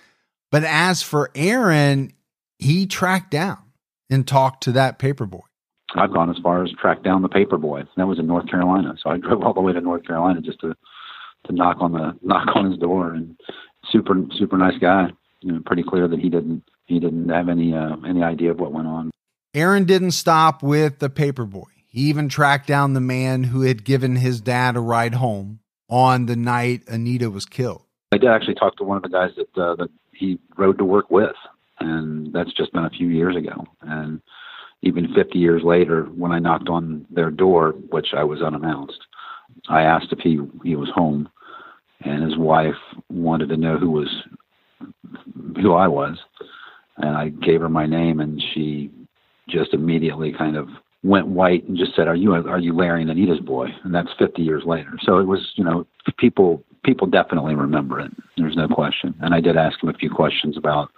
[0.52, 2.14] But as for Aaron,
[2.58, 3.60] he tracked down
[4.10, 5.42] and talked to that paperboy.
[5.96, 7.84] I've gone as far as track down the paper boy.
[7.98, 8.96] That was in North Carolina.
[9.02, 10.76] So I drove all the way to North Carolina just to
[11.46, 13.40] to knock on the knock on his door and
[13.92, 15.08] super super nice guy.
[15.42, 18.60] You know, pretty clear that he didn't he didn't have any uh, any idea of
[18.60, 19.12] what went on.
[19.54, 21.70] Aaron didn't stop with the paper boy.
[21.88, 26.26] He even tracked down the man who had given his dad a ride home on
[26.26, 27.84] the night Anita was killed.
[28.12, 30.86] I did actually talk to one of the guys that uh, that he rode to
[30.86, 31.36] work with,
[31.80, 33.66] and that's just been a few years ago.
[33.82, 34.22] And
[34.84, 39.00] even 50 years later, when I knocked on their door, which I was unannounced,
[39.70, 41.30] I asked if he he was home,
[42.02, 42.76] and his wife
[43.10, 44.10] wanted to know who was
[45.56, 46.18] who I was,
[46.98, 48.92] and I gave her my name, and she
[49.48, 50.68] just immediately kind of
[51.04, 54.12] went white and just said, "Are you are you Larry and Anita's boy?" And that's
[54.20, 54.92] 50 years later.
[55.04, 58.12] So it was, you know, people people definitely remember it.
[58.36, 59.16] There's no question.
[59.22, 60.92] And I did ask him a few questions about,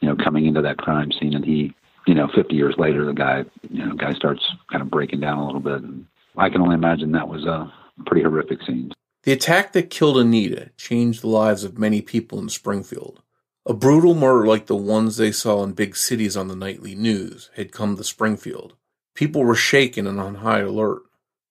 [0.00, 1.72] you know, coming into that crime scene, and he
[2.08, 4.42] you know, 50 years later, the guy, you know, guy starts
[4.72, 5.82] kind of breaking down a little bit.
[5.82, 6.06] And
[6.38, 7.70] I can only imagine that was a
[8.06, 8.92] pretty horrific scene.
[9.24, 13.20] The attack that killed Anita changed the lives of many people in Springfield.
[13.66, 17.50] A brutal murder like the ones they saw in big cities on the nightly news
[17.56, 18.74] had come to Springfield.
[19.14, 21.02] People were shaken and on high alert.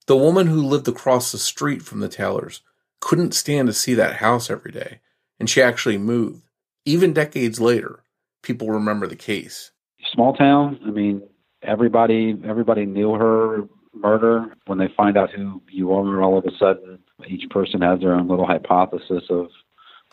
[0.08, 2.62] The woman who lived across the street from the Taylors
[3.00, 5.02] couldn't stand to see that house every day,
[5.40, 6.50] and she actually moved.
[6.84, 8.04] Even decades later,
[8.42, 9.72] people remember the case
[10.14, 10.80] small town.
[10.86, 11.22] I mean,
[11.64, 14.56] everybody everybody knew her murder.
[14.66, 18.14] When they find out who you are, all of a sudden, each person has their
[18.14, 19.48] own little hypothesis of,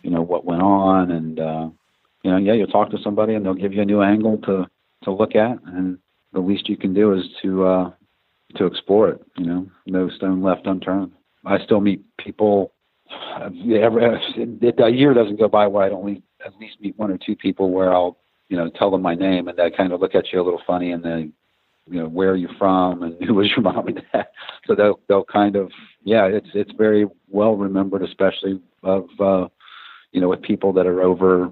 [0.03, 1.69] you know, what went on, and uh,
[2.23, 4.67] you know, yeah, you'll talk to somebody and they'll give you a new angle to
[5.05, 5.99] to look at, and
[6.33, 7.91] the least you can do is to uh,
[8.57, 9.23] to explore it.
[9.37, 11.13] You know, no stone left unturned.
[11.45, 12.73] I still meet people.
[13.41, 17.37] Every, a year doesn't go by where I don't at least meet one or two
[17.37, 20.33] people where I'll, you know, tell them my name and they kind of look at
[20.33, 21.31] you a little funny and they,
[21.91, 24.27] you know, where are you from and who was your mom and dad.
[24.67, 25.71] So they'll they'll kind of
[26.03, 29.49] yeah, it's it's very well remembered, especially of uh,
[30.13, 31.51] you know with people that are over,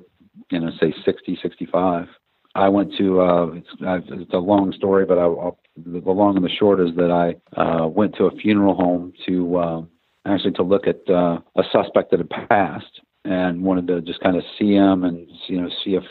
[0.50, 2.06] you know, say 60, 65.
[2.54, 6.44] I went to uh, it's, it's a long story, but I, I'll, the long and
[6.44, 9.82] the short is that I uh, went to a funeral home to uh,
[10.26, 14.36] actually to look at uh, a suspect that had passed and wanted to just kind
[14.36, 16.04] of see him and you know see if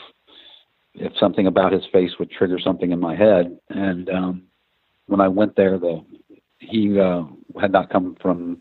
[0.94, 3.58] if something about his face would trigger something in my head.
[3.70, 4.42] And um,
[5.06, 6.04] when I went there, the
[6.58, 7.24] he uh,
[7.60, 8.58] had not come from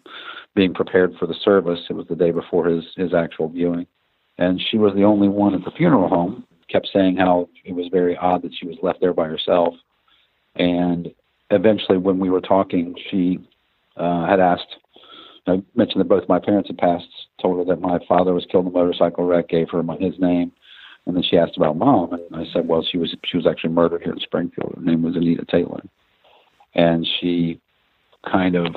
[0.56, 1.80] being prepared for the service.
[1.90, 3.86] It was the day before his his actual viewing,
[4.38, 7.88] and she was the only one at the funeral home kept saying how it was
[7.92, 9.74] very odd that she was left there by herself.
[10.56, 11.10] And
[11.50, 13.40] eventually, when we were talking, she
[13.98, 14.78] uh, had asked,
[15.48, 17.08] I mentioned that both my parents had passed,
[17.42, 20.18] told her that my father was killed in a motorcycle wreck, gave her my, his
[20.20, 20.52] name.
[21.06, 23.72] And then she asked about mom, and I said, well, she was she was actually
[23.72, 24.76] murdered here in Springfield.
[24.76, 25.82] Her name was Anita Taylor,
[26.76, 27.60] and she
[28.30, 28.68] kind of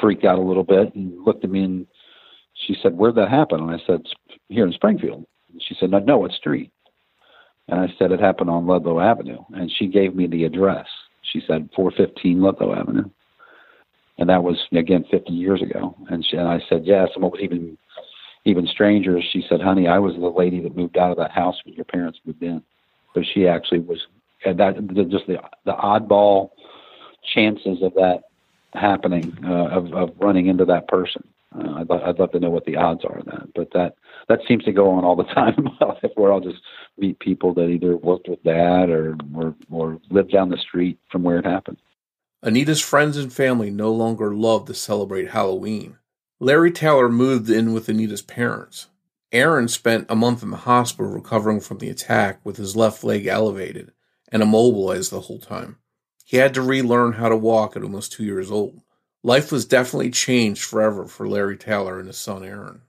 [0.00, 1.86] freaked out a little bit and looked at me and
[2.54, 4.02] she said, "Where'd that happen?" And I said,
[4.48, 6.70] "Here in Springfield." And she said, "No, no, what street?"
[7.68, 9.38] And I said it happened on Ludlow Avenue.
[9.54, 10.86] And she gave me the address.
[11.32, 13.08] She said 415 Ludlow Avenue.
[14.18, 15.96] And that was, again, 50 years ago.
[16.08, 16.86] And, she, and I said.
[16.86, 17.78] And what was even,
[18.44, 21.56] even stranger she said, honey, I was the lady that moved out of that house
[21.64, 22.62] when your parents moved in.
[23.14, 24.06] So she actually was,
[24.44, 24.74] and that
[25.10, 26.50] just the, the oddball
[27.34, 28.24] chances of that
[28.74, 31.24] happening, uh, of, of running into that person.
[31.56, 33.94] Uh, I'd, I'd love to know what the odds are of that, but that
[34.28, 36.60] that seems to go on all the time in my life, where I'll just
[36.98, 41.22] meet people that either worked with dad or or, or lived down the street from
[41.22, 41.78] where it happened.
[42.42, 45.96] Anita's friends and family no longer love to celebrate Halloween.
[46.44, 48.88] Larry Taylor moved in with Anita's parents.
[49.32, 53.26] Aaron spent a month in the hospital recovering from the attack with his left leg
[53.26, 53.92] elevated
[54.30, 55.78] and immobilized the whole time.
[56.22, 58.82] He had to relearn how to walk at almost two years old.
[59.22, 62.82] Life was definitely changed forever for Larry Taylor and his son Aaron.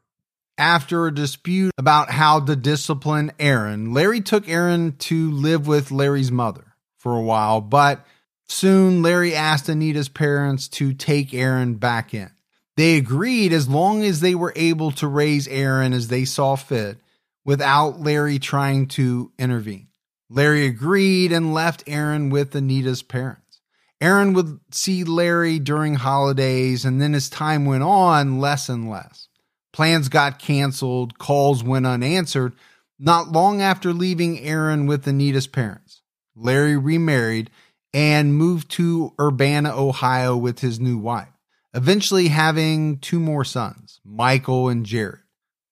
[0.57, 6.29] After a dispute about how to discipline Aaron, Larry took Aaron to live with Larry's
[6.29, 8.05] mother for a while, but
[8.49, 12.31] soon Larry asked Anita's parents to take Aaron back in.
[12.77, 16.97] They agreed as long as they were able to raise Aaron as they saw fit
[17.45, 19.88] without Larry trying to intervene.
[20.29, 23.61] Larry agreed and left Aaron with Anita's parents.
[24.01, 29.29] Aaron would see Larry during holidays, and then as time went on, less and less.
[29.71, 32.53] Plans got canceled, calls went unanswered.
[32.99, 36.01] Not long after leaving Aaron with Anita's parents,
[36.35, 37.49] Larry remarried
[37.93, 41.34] and moved to Urbana, Ohio with his new wife,
[41.75, 45.19] eventually having two more sons, Michael and Jared.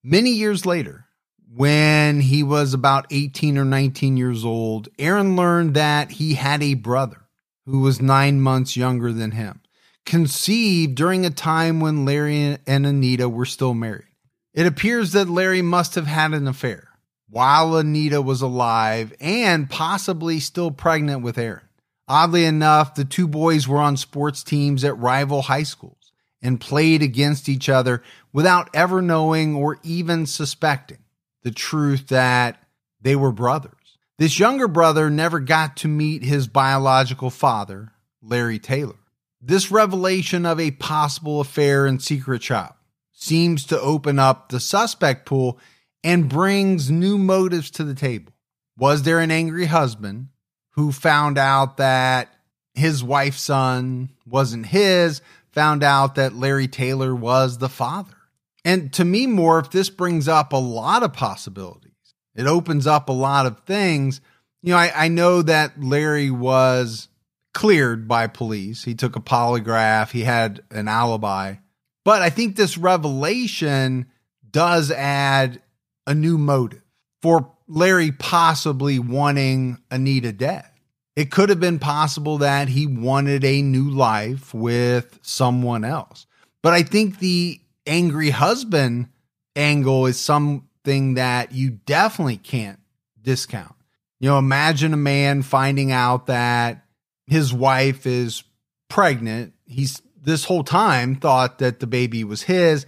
[0.03, 1.05] Many years later,
[1.55, 6.73] when he was about 18 or 19 years old, Aaron learned that he had a
[6.73, 7.21] brother
[7.65, 9.61] who was nine months younger than him
[10.05, 14.03] conceived during a time when Larry and Anita were still married.
[14.53, 16.89] It appears that Larry must have had an affair
[17.29, 21.67] while Anita was alive and possibly still pregnant with Aaron.
[22.07, 26.11] Oddly enough, the two boys were on sports teams at rival high schools
[26.41, 30.97] and played against each other without ever knowing or even suspecting
[31.43, 32.61] the truth that
[33.01, 33.97] they were brothers.
[34.17, 38.95] This younger brother never got to meet his biological father, Larry Taylor.
[39.41, 42.79] This revelation of a possible affair and secret shop
[43.11, 45.59] seems to open up the suspect pool
[46.03, 48.33] and brings new motives to the table.
[48.77, 50.27] Was there an angry husband
[50.73, 52.33] who found out that
[52.73, 55.21] his wife's son wasn't his,
[55.51, 58.15] found out that Larry Taylor was the father?
[58.65, 61.91] And to me, more if this brings up a lot of possibilities.
[62.35, 64.21] It opens up a lot of things.
[64.61, 67.07] You know, I, I know that Larry was
[67.53, 68.83] cleared by police.
[68.83, 71.55] He took a polygraph, he had an alibi.
[72.05, 74.07] But I think this revelation
[74.49, 75.61] does add
[76.05, 76.81] a new motive
[77.21, 80.65] for Larry possibly wanting Anita dead.
[81.15, 86.25] It could have been possible that he wanted a new life with someone else.
[86.61, 89.09] But I think the angry husband
[89.55, 92.79] angle is something that you definitely can't
[93.21, 93.75] discount.
[94.19, 96.85] You know, imagine a man finding out that
[97.27, 98.43] his wife is
[98.89, 99.53] pregnant.
[99.65, 102.85] He's this whole time thought that the baby was his,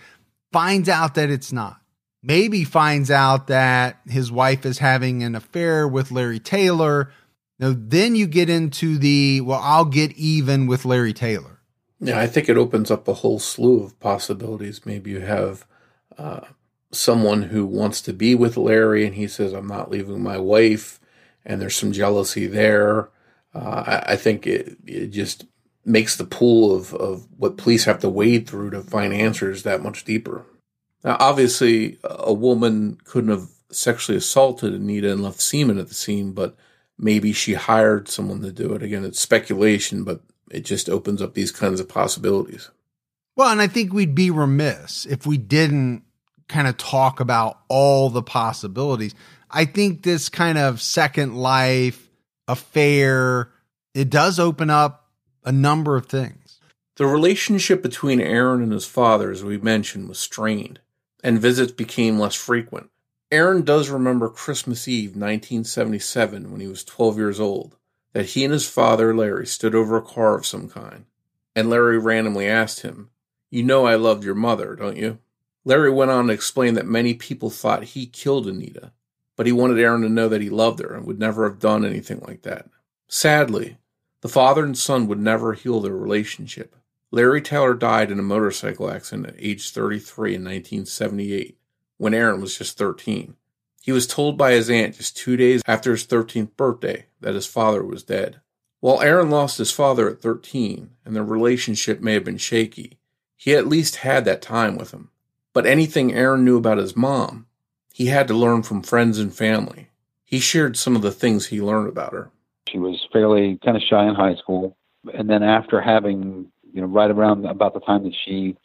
[0.52, 1.82] finds out that it's not.
[2.24, 7.12] Maybe finds out that his wife is having an affair with Larry Taylor.
[7.58, 11.62] Now, then you get into the, well, I'll get even with Larry Taylor.
[12.00, 14.86] Yeah, I think it opens up a whole slew of possibilities.
[14.86, 15.66] Maybe you have
[16.18, 16.42] uh,
[16.92, 21.00] someone who wants to be with Larry and he says, I'm not leaving my wife,
[21.46, 23.10] and there's some jealousy there.
[23.54, 25.46] Uh, I, I, think it, it just
[25.86, 29.82] makes the pool of, of what police have to wade through to find answers that
[29.82, 30.46] much deeper.
[31.06, 36.34] Now, obviously, a woman couldn't have sexually assaulted Anita and left semen at the scene,
[36.34, 36.56] but
[36.98, 38.84] maybe she hired someone to do it.
[38.84, 40.22] Again, it's speculation, but
[40.52, 42.70] it just opens up these kinds of possibilities.
[43.36, 46.04] Well, and I think we'd be remiss if we didn't
[46.48, 49.14] kind of talk about all the possibilities.
[49.50, 52.10] I think this kind of second life
[52.48, 53.50] affair,
[53.94, 55.10] it does open up
[55.44, 56.60] a number of things.
[56.98, 60.80] The relationship between Aaron and his father, as we mentioned, was strained,
[61.24, 62.90] and visits became less frequent.
[63.32, 67.76] Aaron does remember Christmas Eve 1977 when he was 12 years old,
[68.14, 71.06] that he and his father, Larry, stood over a car of some kind,
[71.56, 73.10] and Larry randomly asked him,
[73.50, 75.18] You know I loved your mother, don't you?
[75.64, 78.92] Larry went on to explain that many people thought he killed Anita,
[79.36, 81.84] but he wanted Aaron to know that he loved her and would never have done
[81.84, 82.70] anything like that.
[83.08, 83.78] Sadly,
[84.22, 86.76] the father and son would never heal their relationship.
[87.10, 91.58] Larry Taylor died in a motorcycle accident at age 33 in 1978,
[91.98, 93.36] when Aaron was just 13.
[93.82, 97.46] He was told by his aunt just two days after his 13th birthday that his
[97.46, 98.42] father was dead.
[98.80, 102.98] While Aaron lost his father at 13 and their relationship may have been shaky,
[103.36, 105.10] he at least had that time with him.
[105.54, 107.46] But anything Aaron knew about his mom,
[107.94, 109.90] he had to learn from friends and family.
[110.24, 112.32] He shared some of the things he learned about her.
[112.68, 114.76] She was fairly kind of shy in high school.
[115.14, 118.58] And then after having, you know, right around about the time that she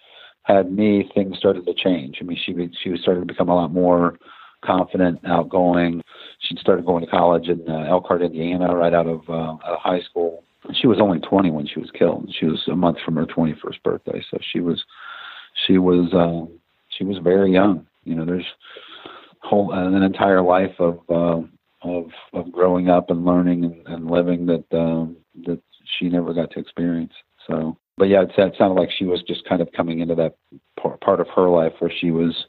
[0.43, 2.19] had me, things started to change.
[2.21, 4.19] I mean, she she started to become a lot more
[4.65, 6.03] confident, outgoing.
[6.41, 9.79] She started going to college in uh, Elkhart, Indiana, right out of, uh, out of
[9.79, 10.45] high school.
[10.75, 12.31] She was only 20 when she was killed.
[12.39, 14.85] She was a month from her 21st birthday, so she was
[15.67, 16.53] she was uh,
[16.97, 17.87] she was very young.
[18.05, 18.47] You know, there's
[19.43, 21.41] whole uh, an entire life of uh,
[21.83, 25.17] of of growing up and learning and, and living that um,
[25.47, 25.61] that
[25.99, 27.13] she never got to experience.
[27.47, 30.35] So, but yeah, it, it sounded like she was just kind of coming into that
[30.81, 32.47] part of her life where she was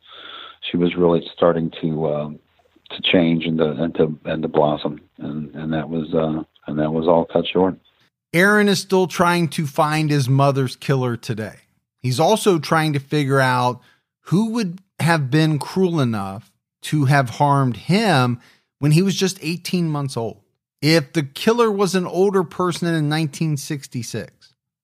[0.61, 2.39] she was really starting to um,
[2.89, 6.79] to change and to and to and to blossom, and and that was uh, and
[6.79, 7.75] that was all cut short.
[8.33, 11.57] Aaron is still trying to find his mother's killer today.
[11.99, 13.81] He's also trying to figure out
[14.27, 16.49] who would have been cruel enough
[16.83, 18.39] to have harmed him
[18.79, 20.41] when he was just 18 months old?
[20.81, 24.40] If the killer was an older person in 1966,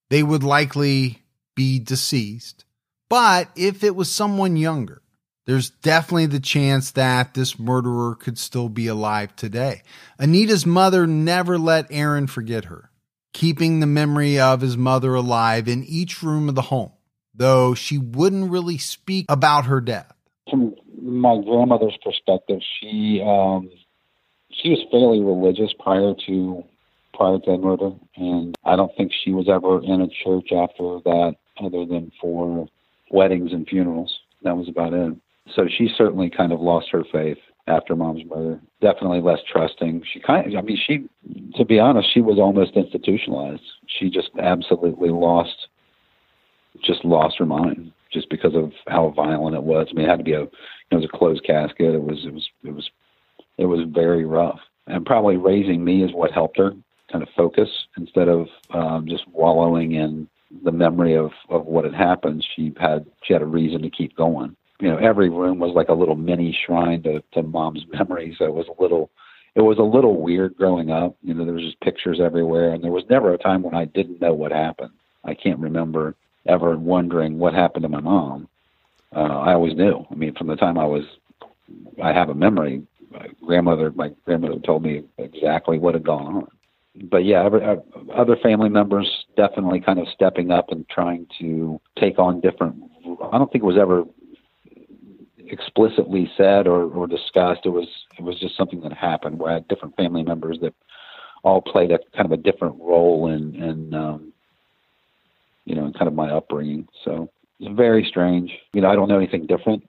[0.10, 1.24] they would likely
[1.56, 2.66] be deceased.
[3.10, 5.02] But if it was someone younger,
[5.46, 9.82] there's definitely the chance that this murderer could still be alive today.
[10.20, 12.92] Anita's mother never let Aaron forget her,
[13.34, 16.92] keeping the memory of his mother alive in each room of the home
[17.38, 20.12] though she wouldn't really speak about her death.
[20.50, 23.70] From my grandmother's perspective, she um,
[24.52, 26.64] she was fairly religious prior to
[27.18, 31.36] prior to murder, and I don't think she was ever in a church after that,
[31.60, 32.68] other than for
[33.12, 34.20] weddings and funerals.
[34.44, 35.16] That was about it.
[35.56, 38.62] So she certainly kind of lost her faith after mom's murder.
[38.82, 40.04] Definitely less trusting.
[40.14, 41.10] She kind of, I mean, she,
[41.56, 43.64] to be honest, she was almost institutionalized.
[43.88, 45.68] She just absolutely lost
[46.84, 49.88] just lost her mind just because of how violent it was.
[49.90, 50.52] I mean, it had to be a, it
[50.92, 51.96] was a closed casket.
[51.96, 52.90] It was, it was, it was,
[53.58, 54.60] it was very rough.
[54.86, 56.74] And probably raising me is what helped her
[57.12, 60.28] kind of focus instead of um, just wallowing in
[60.64, 62.46] the memory of of what had happened.
[62.56, 64.56] She had she had a reason to keep going.
[64.80, 68.36] You know, every room was like a little mini shrine to to mom's memory.
[68.38, 69.10] So it was a little
[69.56, 71.16] it was a little weird growing up.
[71.24, 73.86] You know, there was just pictures everywhere, and there was never a time when I
[73.86, 74.92] didn't know what happened.
[75.24, 78.48] I can't remember ever wondering what happened to my mom.
[79.16, 80.06] Uh, I always knew.
[80.10, 81.04] I mean, from the time I was,
[82.02, 82.84] I have a memory.
[83.10, 86.48] My grandmother, my grandmother told me exactly what had gone on.
[87.04, 87.76] But yeah, every, uh,
[88.16, 92.76] other family members definitely kind of stepping up and trying to take on different.
[93.32, 94.04] I don't think it was ever
[95.38, 97.62] explicitly said or, or discussed.
[97.66, 97.88] It was
[98.18, 100.74] it was just something that happened where I had different family members that
[101.44, 104.34] all played a kind of a different role in in um,
[105.68, 106.88] you know, in kind of my upbringing.
[107.04, 107.30] So
[107.60, 108.52] it's very strange.
[108.74, 109.88] You know, I don't know anything different,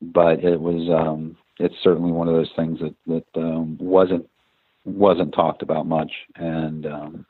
[0.00, 4.30] but it was, um, it's certainly one of those things that, that, um, wasn't,
[4.88, 7.26] wasn't talked about much, and um,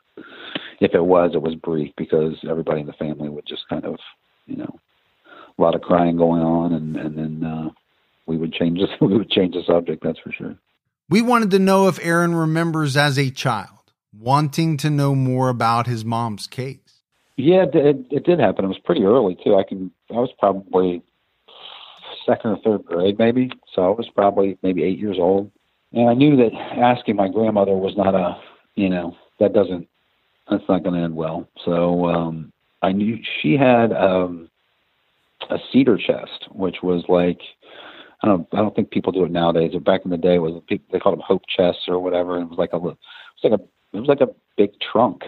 [0.79, 3.97] if it was, it was brief because everybody in the family would just kind of,
[4.45, 4.79] you know,
[5.57, 7.69] a lot of crying going on, and and then uh,
[8.25, 10.03] we would change this, we would change the subject.
[10.03, 10.55] That's for sure.
[11.09, 13.79] We wanted to know if Aaron remembers as a child
[14.17, 17.01] wanting to know more about his mom's case.
[17.35, 18.65] Yeah, it, it, it did happen.
[18.65, 19.55] It was pretty early too.
[19.55, 19.91] I can.
[20.11, 21.01] I was probably
[22.25, 23.51] second or third grade, maybe.
[23.73, 25.51] So I was probably maybe eight years old,
[25.93, 28.39] and I knew that asking my grandmother was not a,
[28.75, 29.87] you know, that doesn't,
[30.49, 31.47] that's not going to end well.
[31.65, 34.49] So um, I knew she had um,
[35.49, 37.39] a cedar chest, which was like,
[38.21, 39.71] I don't, I don't think people do it nowadays.
[39.73, 42.35] But back in the day, it was they called them hope chests or whatever.
[42.35, 43.63] And it was like a, it was like a,
[43.93, 45.23] it was like a big trunk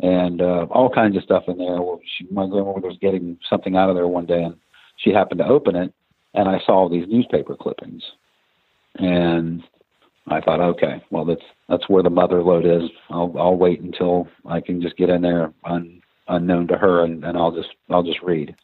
[0.00, 1.82] and uh, all kinds of stuff in there.
[1.82, 4.56] Well, she, my grandmother was getting something out of there one day, and
[4.96, 5.92] she happened to open it,
[6.34, 8.02] and I saw all these newspaper clippings,
[8.96, 9.62] and
[10.28, 12.88] I thought, okay, well that's that's where the mother lode is.
[13.10, 17.24] I'll I'll wait until I can just get in there un, unknown to her, and,
[17.24, 18.54] and I'll just I'll just read,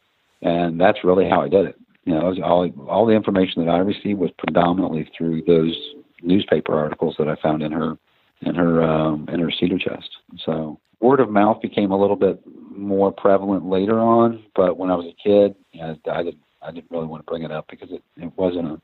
[0.41, 1.75] and that's really how I did it.
[2.05, 5.75] You know, it all all the information that I received was predominantly through those
[6.21, 7.97] newspaper articles that I found in her
[8.41, 10.09] in her um, in her cedar chest.
[10.45, 12.41] So word of mouth became a little bit
[12.71, 16.71] more prevalent later on, but when I was a kid, you know, I didn't I
[16.71, 18.81] didn't really want to bring it up because it, it wasn't a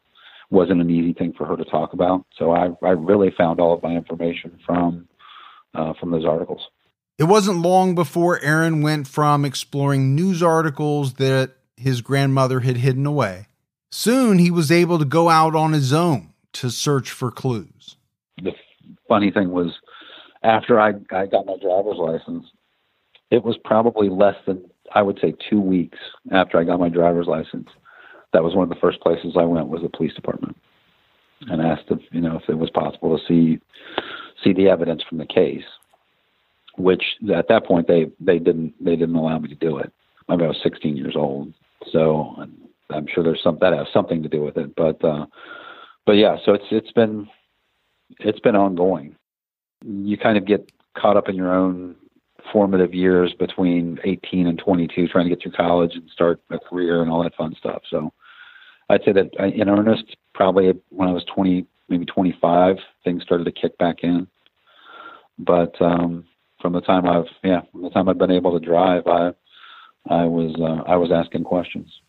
[0.50, 2.26] wasn't an easy thing for her to talk about.
[2.38, 5.08] So I I really found all of my information from
[5.74, 6.62] uh, from those articles.
[7.18, 13.06] It wasn't long before Aaron went from exploring news articles that his grandmother had hidden
[13.06, 13.48] away.
[13.90, 17.96] Soon he was able to go out on his own to search for clues.
[18.42, 18.52] The
[19.08, 19.72] funny thing was,
[20.44, 22.46] after I, I got my driver's license,
[23.32, 25.98] it was probably less than I would say two weeks
[26.32, 27.70] after I got my driver's license.
[28.36, 30.58] That was one of the first places I went was the police department,
[31.48, 33.62] and asked if you know if it was possible to see
[34.44, 35.64] see the evidence from the case.
[36.78, 39.90] Which at that point they they didn't they didn't allow me to do it.
[40.28, 41.54] I, mean, I was 16 years old,
[41.94, 42.36] so
[42.90, 44.76] I'm sure there's some that has something to do with it.
[44.76, 45.28] But uh,
[46.06, 47.30] but yeah, so it's it's been
[48.20, 49.16] it's been ongoing.
[49.86, 51.96] You kind of get caught up in your own
[52.52, 57.02] formative years between 18 and 22, trying to get through college and start a career
[57.02, 57.82] and all that fun stuff.
[57.90, 58.12] So
[58.90, 63.46] I'd say that uh, in earnest, probably when I was 20, maybe 25, things started
[63.46, 64.28] to kick back in.
[65.38, 66.26] But um,
[66.62, 69.34] from the time I've yeah, from the time I've been able to drive, I
[70.10, 72.00] I was uh, I was asking questions.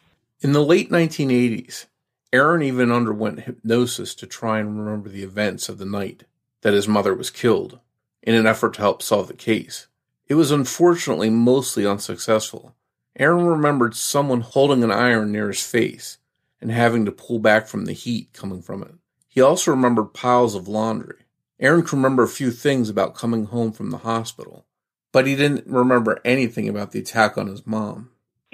[0.41, 1.87] In the late 1980s,
[2.33, 6.25] Aaron even underwent hypnosis to try and remember the events of the night
[6.63, 7.81] that his mother was killed
[8.23, 9.87] in an effort to help solve the case.
[10.29, 12.75] It was unfortunately mostly unsuccessful.
[13.19, 16.19] Aaron remembered someone holding an iron near his face
[16.67, 18.93] and having to pull back from the heat coming from it.
[19.29, 21.21] He also remembered piles of laundry.
[21.61, 24.67] Aaron could remember a few things about coming home from the hospital,
[25.13, 28.11] but he didn't remember anything about the attack on his mom.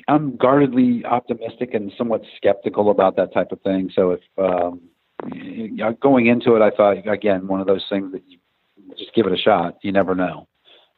[0.09, 3.91] I'm guardedly optimistic and somewhat skeptical about that type of thing.
[3.95, 4.83] So if um,
[6.03, 8.37] going into it, I thought again one of those things that you
[8.99, 9.79] just give it a shot.
[9.83, 10.49] You never know.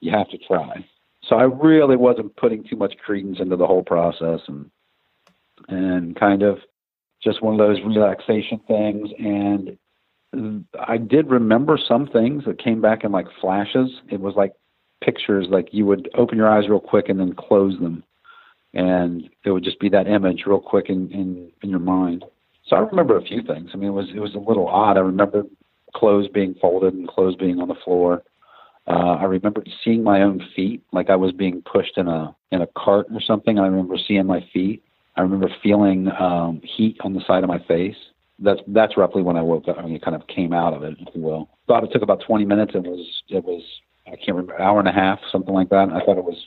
[0.00, 0.84] You have to try.
[1.28, 4.68] So I really wasn't putting too much credence into the whole process and
[5.68, 6.58] and kind of
[7.24, 9.08] just one of those relaxation things.
[9.18, 13.90] And I did remember some things that came back in like flashes.
[14.10, 14.52] It was like
[15.02, 18.04] pictures, like you would open your eyes real quick and then close them
[18.74, 22.24] and it would just be that image real quick in, in, in your mind.
[22.66, 23.70] So I remember a few things.
[23.72, 24.96] I mean, it was it was a little odd.
[24.96, 25.44] I remember
[25.94, 28.22] clothes being folded and clothes being on the floor.
[28.86, 32.62] Uh, I remember seeing my own feet, like I was being pushed in a in
[32.62, 33.58] a cart or something.
[33.58, 34.82] I remember seeing my feet.
[35.16, 37.96] I remember feeling um, heat on the side of my face.
[38.38, 39.78] That's that's roughly when I woke up.
[39.78, 41.48] I mean, it kind of came out of it, if you will.
[41.68, 42.72] Thought it took about 20 minutes.
[42.74, 43.62] It was it was
[44.06, 45.88] I can't remember hour and a half, something like that.
[45.90, 46.44] I thought it was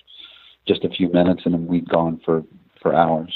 [0.67, 2.43] just a few minutes, and then we'd gone for
[2.81, 3.33] for hours.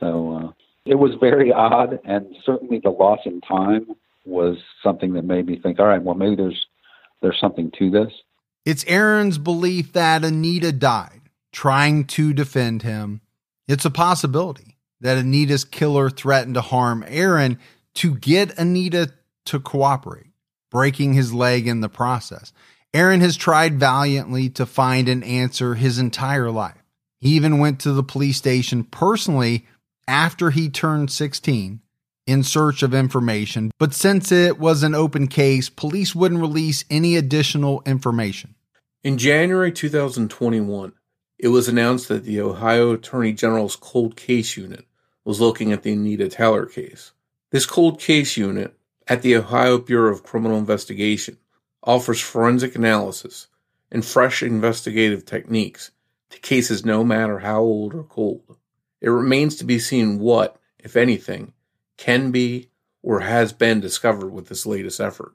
[0.00, 0.52] So uh,
[0.84, 3.86] it was very odd, and certainly the loss in time
[4.24, 6.66] was something that made me think, all right, well maybe there's
[7.20, 8.12] there's something to this.
[8.64, 11.20] It's Aaron's belief that Anita died
[11.52, 13.20] trying to defend him.
[13.68, 14.71] It's a possibility
[15.02, 17.58] that Anita's killer threatened to harm Aaron
[17.94, 19.12] to get Anita
[19.46, 20.30] to cooperate,
[20.70, 22.52] breaking his leg in the process.
[22.94, 26.82] Aaron has tried valiantly to find an answer his entire life.
[27.18, 29.66] He even went to the police station personally
[30.06, 31.80] after he turned 16
[32.26, 37.16] in search of information, but since it was an open case, police wouldn't release any
[37.16, 38.54] additional information.
[39.02, 40.92] In January 2021,
[41.38, 44.86] it was announced that the Ohio Attorney General's Cold Case Unit
[45.24, 47.12] was looking at the Anita Taylor case.
[47.50, 51.36] This cold case unit at the Ohio Bureau of Criminal Investigation
[51.82, 53.48] offers forensic analysis
[53.90, 55.90] and fresh investigative techniques
[56.30, 58.56] to cases no matter how old or cold.
[59.00, 61.52] It remains to be seen what, if anything,
[61.96, 62.68] can be
[63.02, 65.34] or has been discovered with this latest effort.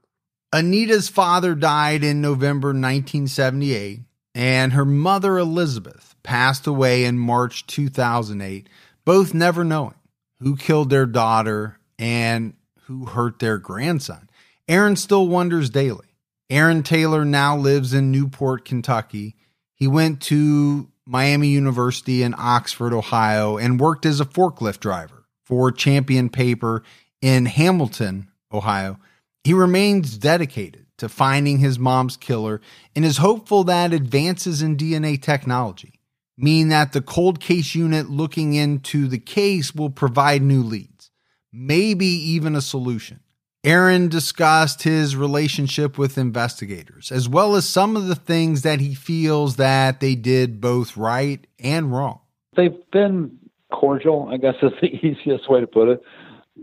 [0.53, 3.99] Anita's father died in November 1978,
[4.33, 8.69] and her mother, Elizabeth, passed away in March 2008,
[9.07, 9.95] both never knowing
[10.41, 14.29] who killed their daughter and who hurt their grandson.
[14.67, 16.07] Aaron still wonders daily.
[16.49, 19.37] Aaron Taylor now lives in Newport, Kentucky.
[19.73, 25.71] He went to Miami University in Oxford, Ohio, and worked as a forklift driver for
[25.71, 26.83] Champion Paper
[27.21, 28.99] in Hamilton, Ohio.
[29.45, 32.59] He remains dedicated to finding his mom's killer
[32.93, 35.96] and is hopeful that advances in DNA technology
[36.37, 41.09] mean that the cold case unit looking into the case will provide new leads,
[41.51, 43.19] maybe even a solution.
[43.63, 48.93] Aaron discussed his relationship with investigators, as well as some of the things that he
[48.93, 52.21] feels that they did both right and wrong.
[52.55, 53.37] They've been
[53.71, 56.01] cordial, I guess is the easiest way to put it.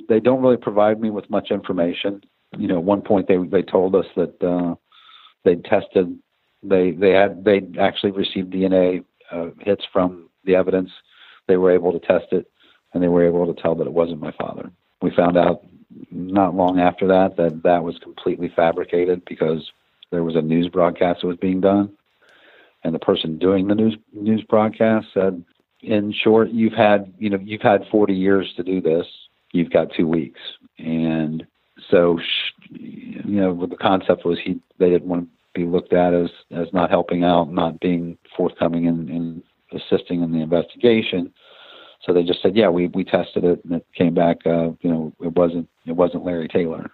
[0.09, 2.23] They don't really provide me with much information.
[2.57, 4.77] You know, at one point they they told us that uh,
[5.45, 6.19] they tested
[6.63, 9.05] they they had they actually received DNA
[9.35, 10.91] uh, hits from the evidence.
[11.47, 12.51] They were able to test it,
[12.93, 14.71] and they were able to tell that it wasn't my father.
[15.03, 15.63] We found out
[16.11, 19.71] not long after that that that was completely fabricated because
[20.11, 21.93] there was a news broadcast that was being done,
[22.85, 25.45] and the person doing the news news broadcast said,
[25.83, 29.07] "In short, you've had you know you've had 40 years to do this.
[29.53, 30.41] You've got two weeks."
[30.79, 31.47] And
[31.91, 32.19] so,
[32.71, 36.91] you know, the concept was he they didn't want be looked at as as not
[36.91, 39.43] helping out, not being forthcoming in, in
[39.73, 41.33] assisting in the investigation.
[42.05, 44.39] So they just said, yeah, we we tested it, and it came back.
[44.45, 46.91] Uh, you know, it wasn't it wasn't Larry Taylor.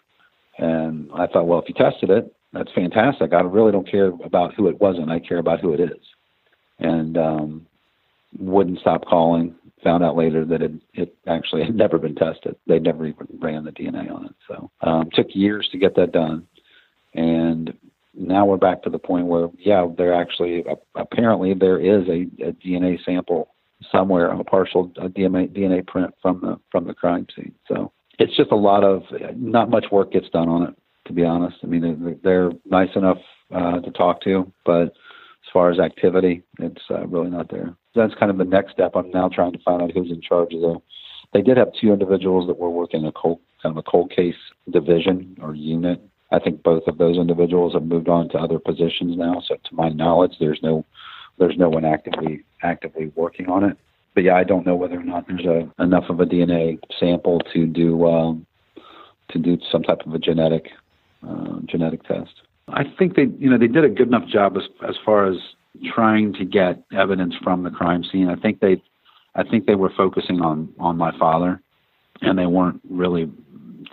[0.58, 3.32] And I thought, well, if you tested it, that's fantastic.
[3.32, 5.10] I really don't care about who it wasn't.
[5.10, 5.98] I care about who it is.
[6.78, 7.66] And um,
[8.38, 9.54] wouldn't stop calling.
[9.84, 12.56] Found out later that it it actually had never been tested.
[12.66, 14.34] They never even ran the DNA on it.
[14.46, 16.46] So um, took years to get that done.
[17.14, 17.74] And
[18.14, 22.52] now we're back to the point where, yeah, there actually apparently there is a, a
[22.52, 23.48] DNA sample
[23.90, 27.54] somewhere, a partial a DNA DNA print from the from the crime scene.
[27.68, 29.02] So it's just a lot of
[29.36, 30.74] not much work gets done on it,
[31.06, 31.56] to be honest.
[31.62, 33.18] I mean, they're, they're nice enough
[33.54, 37.74] uh, to talk to, but as far as activity, it's uh, really not there.
[37.94, 38.92] That's kind of the next step.
[38.94, 40.76] I'm now trying to find out who's in charge of the.
[41.32, 44.36] They did have two individuals that were working a cold kind of a cold case
[44.70, 46.00] division or unit.
[46.32, 49.42] I think both of those individuals have moved on to other positions now.
[49.46, 50.84] So to my knowledge, there's no
[51.38, 53.76] there's no one actively actively working on it.
[54.14, 57.40] But yeah, I don't know whether or not there's a, enough of a DNA sample
[57.52, 58.46] to do um,
[59.30, 60.70] to do some type of a genetic
[61.26, 62.32] uh, genetic test.
[62.68, 65.36] I think they you know they did a good enough job as as far as
[65.94, 68.28] trying to get evidence from the crime scene.
[68.28, 68.82] I think they
[69.34, 71.60] I think they were focusing on on my father,
[72.20, 73.30] and they weren't really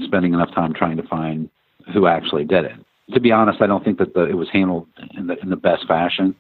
[0.04, 1.50] spending enough time trying to find
[1.94, 2.76] who actually did it.
[3.14, 5.56] To be honest, I don't think that the, it was handled in the in the
[5.56, 6.36] best fashion.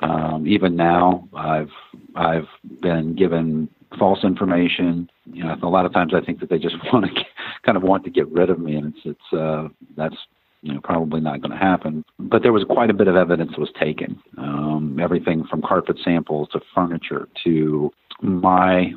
[0.00, 1.70] Um, even now, I've
[2.14, 2.48] I've
[2.80, 3.68] been given
[3.98, 5.10] false information.
[5.26, 7.24] You know, a lot of times I think that they just want to
[7.64, 10.16] kind of want to get rid of me, and it's it's uh, that's
[10.62, 12.04] you know probably not going to happen.
[12.18, 14.20] But there was quite a bit of evidence was taken.
[14.38, 18.92] Um, everything from carpet samples to furniture to my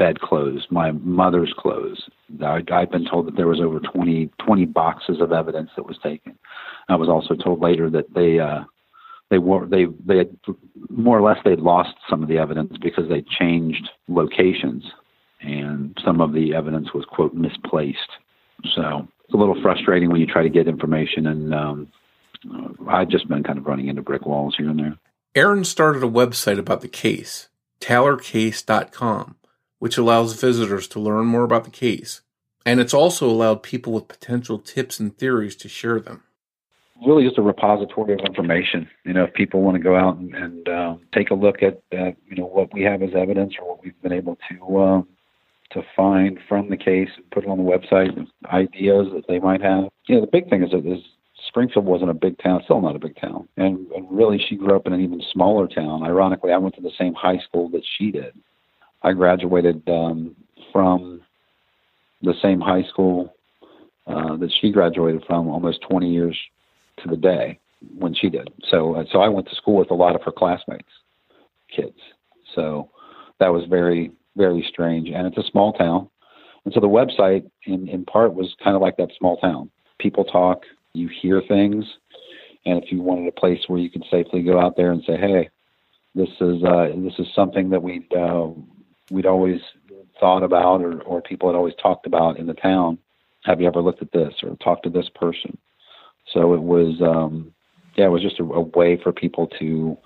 [0.00, 2.08] bed clothes, my mother's clothes.
[2.42, 5.98] I, I've been told that there was over 20, 20 boxes of evidence that was
[6.02, 6.38] taken.
[6.88, 8.64] I was also told later that they uh,
[9.28, 10.36] they were they they had
[10.88, 14.84] more or less they'd lost some of the evidence because they changed locations
[15.42, 17.98] and some of the evidence was quote misplaced
[18.74, 21.88] so it's a little frustrating when you try to get information and um,
[22.88, 24.98] i've just been kind of running into brick walls here and there
[25.34, 27.48] aaron started a website about the case
[27.80, 29.36] taylorcase.com
[29.80, 32.20] which allows visitors to learn more about the case
[32.64, 36.22] and it's also allowed people with potential tips and theories to share them
[37.06, 38.88] really just a repository of information.
[39.04, 41.82] You know, if people want to go out and, and uh, take a look at,
[41.92, 45.02] uh, you know, what we have as evidence or what we've been able to uh,
[45.72, 48.10] to find from the case and put it on the website,
[48.46, 49.84] ideas that they might have.
[50.08, 50.98] You know, the big thing is that is
[51.46, 54.74] Springfield wasn't a big town, still not a big town, and, and really she grew
[54.74, 56.02] up in an even smaller town.
[56.02, 58.34] Ironically, I went to the same high school that she did.
[59.02, 60.36] I graduated um,
[60.72, 61.20] from
[62.22, 63.34] the same high school
[64.06, 66.36] uh, that she graduated from almost 20 years
[67.02, 67.58] to the day
[67.96, 68.48] when she did.
[68.70, 70.88] So uh, so I went to school with a lot of her classmates,
[71.74, 71.98] kids.
[72.54, 72.90] So
[73.38, 76.08] that was very very strange, and it's a small town,
[76.64, 79.70] and so the website in in part was kind of like that small town.
[79.98, 81.84] People talk, you hear things,
[82.66, 85.16] and if you wanted a place where you could safely go out there and say,
[85.16, 85.48] "Hey,
[86.14, 88.48] this is uh, this is something that we'd uh,
[89.10, 89.60] we'd always
[90.18, 92.98] thought about, or or people had always talked about in the town.
[93.44, 95.56] Have you ever looked at this or talked to this person?"
[96.32, 97.52] So it was, um,
[97.96, 99.96] yeah, it was just a, a way for people to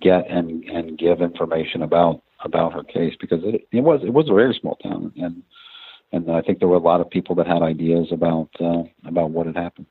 [0.00, 4.28] get and and give information about about her case because it it was it was
[4.28, 5.42] a very small town and
[6.14, 9.30] and I think there were a lot of people that had ideas about uh, about
[9.30, 9.86] what had happened.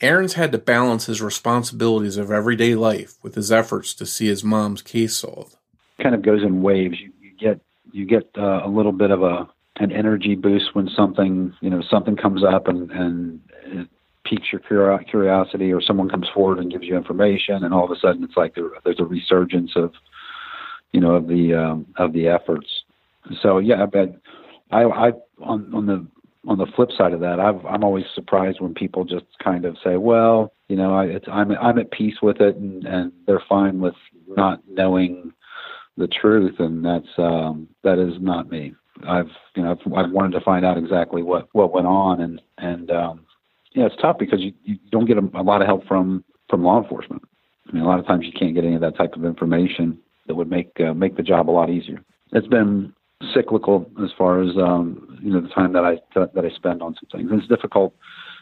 [0.00, 4.42] Aaron's had to balance his responsibilities of everyday life with his efforts to see his
[4.42, 5.56] mom's case solved.
[6.02, 7.00] Kind of goes in waves.
[7.00, 7.12] You,
[7.92, 11.82] you get uh, a little bit of a an energy boost when something you know
[11.90, 13.88] something comes up and and it
[14.24, 18.00] piques your curiosity, or someone comes forward and gives you information, and all of a
[18.00, 19.92] sudden it's like there, there's a resurgence of
[20.92, 22.68] you know of the um, of the efforts.
[23.42, 24.16] So yeah, I bet
[24.70, 25.12] I I
[25.42, 26.06] on on the
[26.46, 29.76] on the flip side of that, I've, I'm always surprised when people just kind of
[29.82, 33.42] say, "Well, you know, I, it's, I'm I'm at peace with it," and and they're
[33.48, 33.94] fine with
[34.28, 35.32] not knowing
[35.96, 38.74] the truth, and that's um, that is not me.
[39.06, 42.40] I've you know I've, I've wanted to find out exactly what what went on, and
[42.58, 43.26] and um,
[43.74, 46.62] yeah, it's tough because you you don't get a, a lot of help from from
[46.62, 47.22] law enforcement.
[47.68, 49.98] I mean, a lot of times you can't get any of that type of information
[50.26, 52.02] that would make uh, make the job a lot easier.
[52.32, 52.92] It's been
[53.32, 56.94] cyclical as far as um, you know the time that I that I spend on
[56.94, 57.30] some things.
[57.32, 57.94] It's difficult,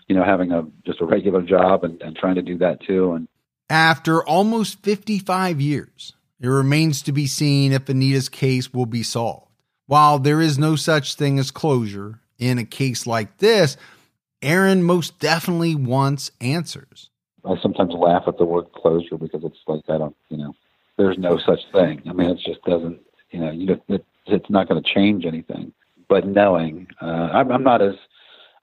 [0.09, 3.13] you know, having a just a regular job and, and trying to do that too.
[3.13, 3.29] And
[3.71, 9.49] after almost 55 years, it remains to be seen if Anita's case will be solved.
[9.87, 13.77] While there is no such thing as closure in a case like this,
[14.43, 17.11] Aaron most definitely wants answers.
[17.45, 20.55] I sometimes laugh at the word closure because it's like I don't, you know,
[20.97, 22.03] there's no such thing.
[22.09, 25.73] I mean, it just doesn't, you know, you it, it's not going to change anything.
[26.09, 27.95] But knowing, uh, I'm, I'm not as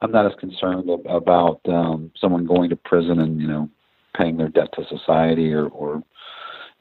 [0.02, 3.70] I'm not as concerned about um, someone going to prison and you know
[4.18, 6.04] paying their debt to society or, or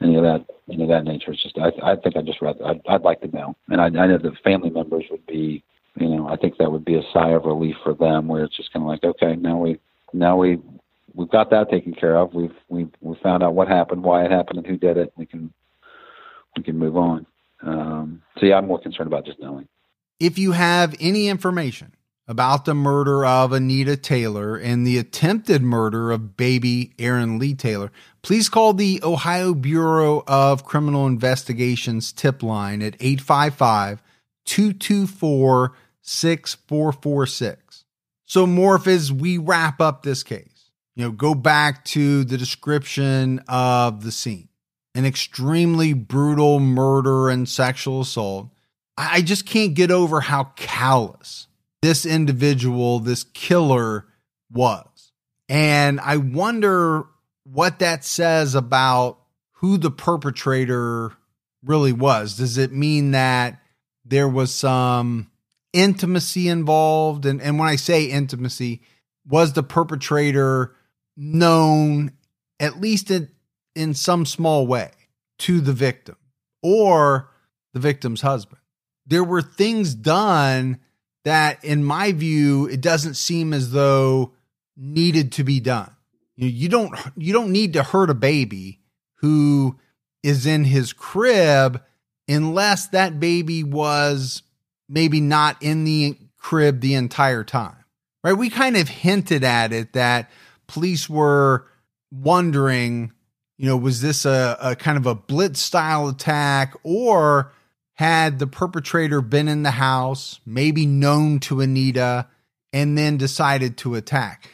[0.01, 1.31] any of that any of that nature.
[1.31, 3.85] It's just I, I think I just rather I'd, I'd like to know, and I,
[3.85, 5.63] I know the family members would be
[5.99, 8.55] you know I think that would be a sigh of relief for them where it's
[8.55, 9.79] just kind of like okay now we
[10.13, 10.59] now we
[11.13, 12.33] we've got that taken care of.
[12.33, 15.13] We've we've we found out what happened, why it happened, and who did it.
[15.15, 15.53] We can
[16.55, 17.25] we can move on.
[17.61, 19.67] Um, so yeah, I'm more concerned about just knowing.
[20.19, 21.93] If you have any information
[22.29, 27.91] about the murder of Anita Taylor and the attempted murder of baby Aaron Lee Taylor,
[28.21, 34.03] please call the Ohio Bureau of Criminal Investigations tip line at 855
[34.45, 35.73] 224
[36.03, 37.85] 6446.
[38.25, 43.41] So, Morph, as we wrap up this case, you know, go back to the description
[43.47, 44.49] of the scene
[44.95, 48.49] an extremely brutal murder and sexual assault.
[48.97, 51.47] I just can't get over how callous
[51.81, 54.05] this individual, this killer
[54.51, 55.11] was.
[55.47, 57.05] And I wonder
[57.43, 59.19] what that says about
[59.53, 61.11] who the perpetrator
[61.63, 62.37] really was.
[62.37, 63.61] Does it mean that
[64.05, 65.31] there was some
[65.73, 67.25] intimacy involved?
[67.25, 68.81] And, and when I say intimacy,
[69.27, 70.75] was the perpetrator
[71.15, 72.13] known,
[72.59, 73.29] at least in,
[73.75, 74.91] in some small way
[75.39, 76.15] to the victim
[76.61, 77.29] or
[77.73, 78.61] the victim's husband.
[79.05, 80.79] There were things done
[81.25, 84.33] that, in my view, it doesn't seem as though
[84.77, 85.91] needed to be done.
[86.35, 88.79] You, don't you don't need to hurt a baby
[89.15, 89.77] who
[90.23, 91.81] is in his crib
[92.29, 94.41] unless that baby was
[94.87, 97.83] maybe not in the crib the entire time.
[98.23, 98.33] Right?
[98.33, 100.31] We kind of hinted at it that
[100.67, 101.67] police were
[102.09, 103.11] wondering
[103.59, 107.51] you know, was this a, a kind of a blitz style attack or
[107.99, 112.25] had the perpetrator been in the house, maybe known to Anita,
[112.71, 114.49] and then decided to attack?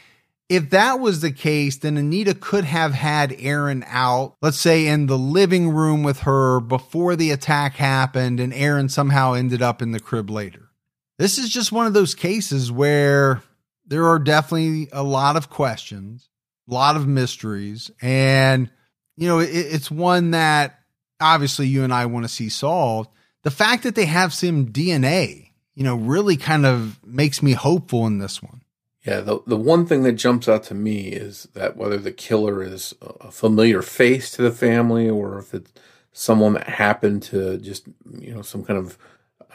[0.49, 5.05] If that was the case, then Anita could have had Aaron out, let's say in
[5.05, 9.91] the living room with her before the attack happened, and Aaron somehow ended up in
[9.91, 10.71] the crib later.
[11.19, 13.43] This is just one of those cases where
[13.85, 16.29] there are definitely a lot of questions,
[16.67, 18.71] a lot of mysteries, and
[19.17, 20.79] you know, it, it's one that
[21.21, 23.11] obviously you and I want to see solved.
[23.45, 28.07] The fact that they have some DNA, you know, really kind of makes me hopeful
[28.07, 28.61] in this one.
[29.05, 32.63] Yeah, the the one thing that jumps out to me is that whether the killer
[32.63, 35.71] is a familiar face to the family or if it's
[36.11, 37.85] someone that happened to just
[38.19, 38.97] you know some kind of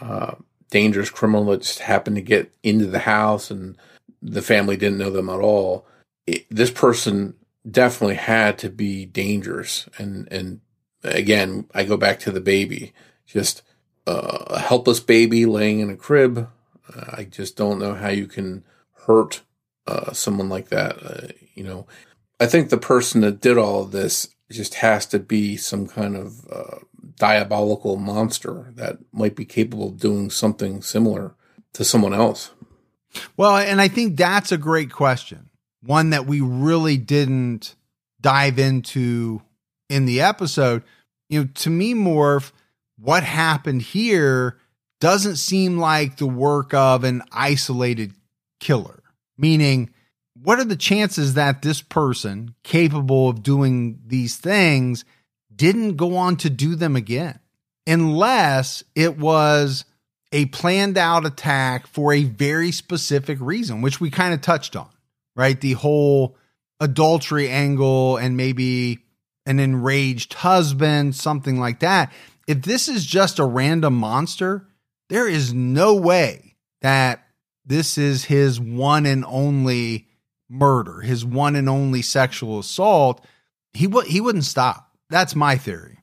[0.00, 0.36] uh,
[0.70, 3.76] dangerous criminal that just happened to get into the house and
[4.22, 5.84] the family didn't know them at all.
[6.28, 7.34] It, this person
[7.68, 9.88] definitely had to be dangerous.
[9.98, 10.60] And, and
[11.02, 12.92] again, I go back to the baby,
[13.26, 13.62] just
[14.10, 16.48] a helpless baby laying in a crib.
[16.88, 18.64] Uh, I just don't know how you can
[19.06, 19.42] hurt
[19.86, 20.96] uh, someone like that.
[21.02, 21.86] Uh, you know,
[22.38, 26.16] I think the person that did all of this just has to be some kind
[26.16, 26.78] of uh,
[27.16, 31.34] diabolical monster that might be capable of doing something similar
[31.74, 32.50] to someone else.
[33.36, 35.50] Well, and I think that's a great question.
[35.82, 37.74] One that we really didn't
[38.20, 39.42] dive into
[39.88, 40.82] in the episode.
[41.28, 42.52] You know, to me, Morph,
[43.00, 44.58] what happened here
[45.00, 48.12] doesn't seem like the work of an isolated
[48.60, 49.02] killer.
[49.38, 49.90] Meaning,
[50.34, 55.04] what are the chances that this person capable of doing these things
[55.54, 57.40] didn't go on to do them again?
[57.86, 59.84] Unless it was
[60.32, 64.88] a planned out attack for a very specific reason, which we kind of touched on,
[65.34, 65.60] right?
[65.60, 66.36] The whole
[66.78, 69.00] adultery angle and maybe
[69.46, 72.12] an enraged husband, something like that.
[72.50, 74.66] If this is just a random monster,
[75.08, 77.24] there is no way that
[77.64, 80.08] this is his one and only
[80.48, 83.24] murder, his one and only sexual assault.
[83.72, 84.90] He would he wouldn't stop.
[85.08, 85.98] That's my theory.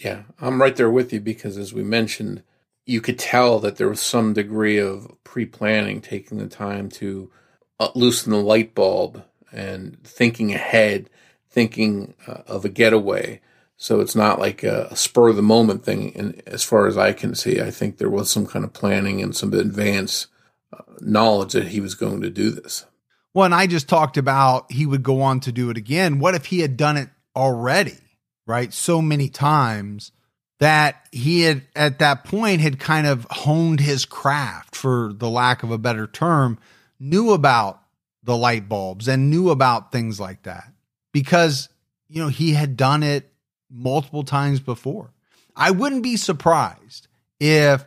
[0.00, 2.42] Yeah, I'm right there with you because as we mentioned,
[2.84, 7.30] you could tell that there was some degree of pre-planning, taking the time to
[7.78, 9.22] uh, loosen the light bulb
[9.52, 11.08] and thinking ahead,
[11.48, 13.40] thinking uh, of a getaway.
[13.82, 16.12] So it's not like a, a spur of the moment thing.
[16.14, 19.20] And as far as I can see, I think there was some kind of planning
[19.20, 20.28] and some advance
[20.72, 22.86] uh, knowledge that he was going to do this.
[23.34, 26.20] Well, and I just talked about he would go on to do it again.
[26.20, 27.98] What if he had done it already,
[28.46, 28.72] right?
[28.72, 30.12] So many times
[30.60, 35.64] that he had at that point had kind of honed his craft, for the lack
[35.64, 36.56] of a better term,
[37.00, 37.82] knew about
[38.22, 40.72] the light bulbs and knew about things like that
[41.12, 41.68] because,
[42.08, 43.31] you know, he had done it
[43.72, 45.10] multiple times before.
[45.56, 47.08] I wouldn't be surprised
[47.40, 47.84] if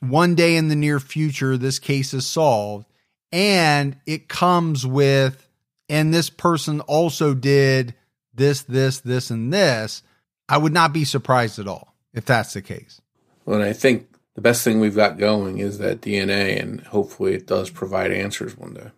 [0.00, 2.86] one day in the near future this case is solved
[3.30, 5.48] and it comes with
[5.88, 7.94] and this person also did
[8.34, 10.02] this this this and this
[10.48, 13.00] i would not be surprised at all if that's the case.
[13.44, 17.34] Well and i think the best thing we've got going is that dna and hopefully
[17.34, 18.90] it does provide answers one day.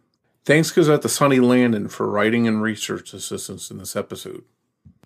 [0.46, 4.44] Thanks goes out to sonny landon for writing and research assistance in this episode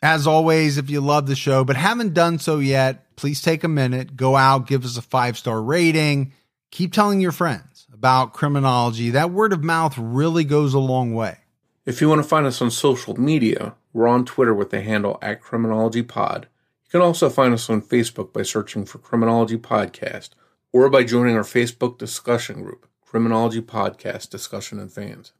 [0.03, 3.69] as always if you love the show but haven't done so yet please take a
[3.69, 6.33] minute go out give us a five star rating
[6.71, 11.39] keep telling your friends about criminology, that word of mouth really goes a long way.
[11.85, 15.19] If you want to find us on social media, we're on Twitter with the handle
[15.21, 16.47] at Criminology Pod.
[16.85, 20.31] You can also find us on Facebook by searching for Criminology Podcast
[20.73, 25.33] or by joining our Facebook discussion group, Criminology Podcast Discussion and Fans.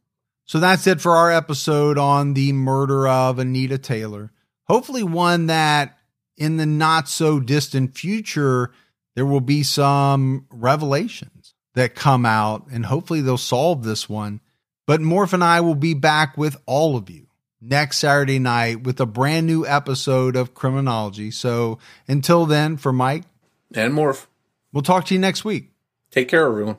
[0.43, 4.33] So that's it for our episode on the murder of Anita Taylor.
[4.69, 5.97] Hopefully, one that
[6.37, 8.71] in the not so distant future,
[9.15, 14.39] there will be some revelations that come out, and hopefully they'll solve this one.
[14.85, 17.27] But Morph and I will be back with all of you
[17.61, 21.31] next Saturday night with a brand new episode of Criminology.
[21.31, 23.23] So until then, for Mike
[23.73, 24.27] and Morph,
[24.71, 25.71] we'll talk to you next week.
[26.11, 26.77] Take care, everyone.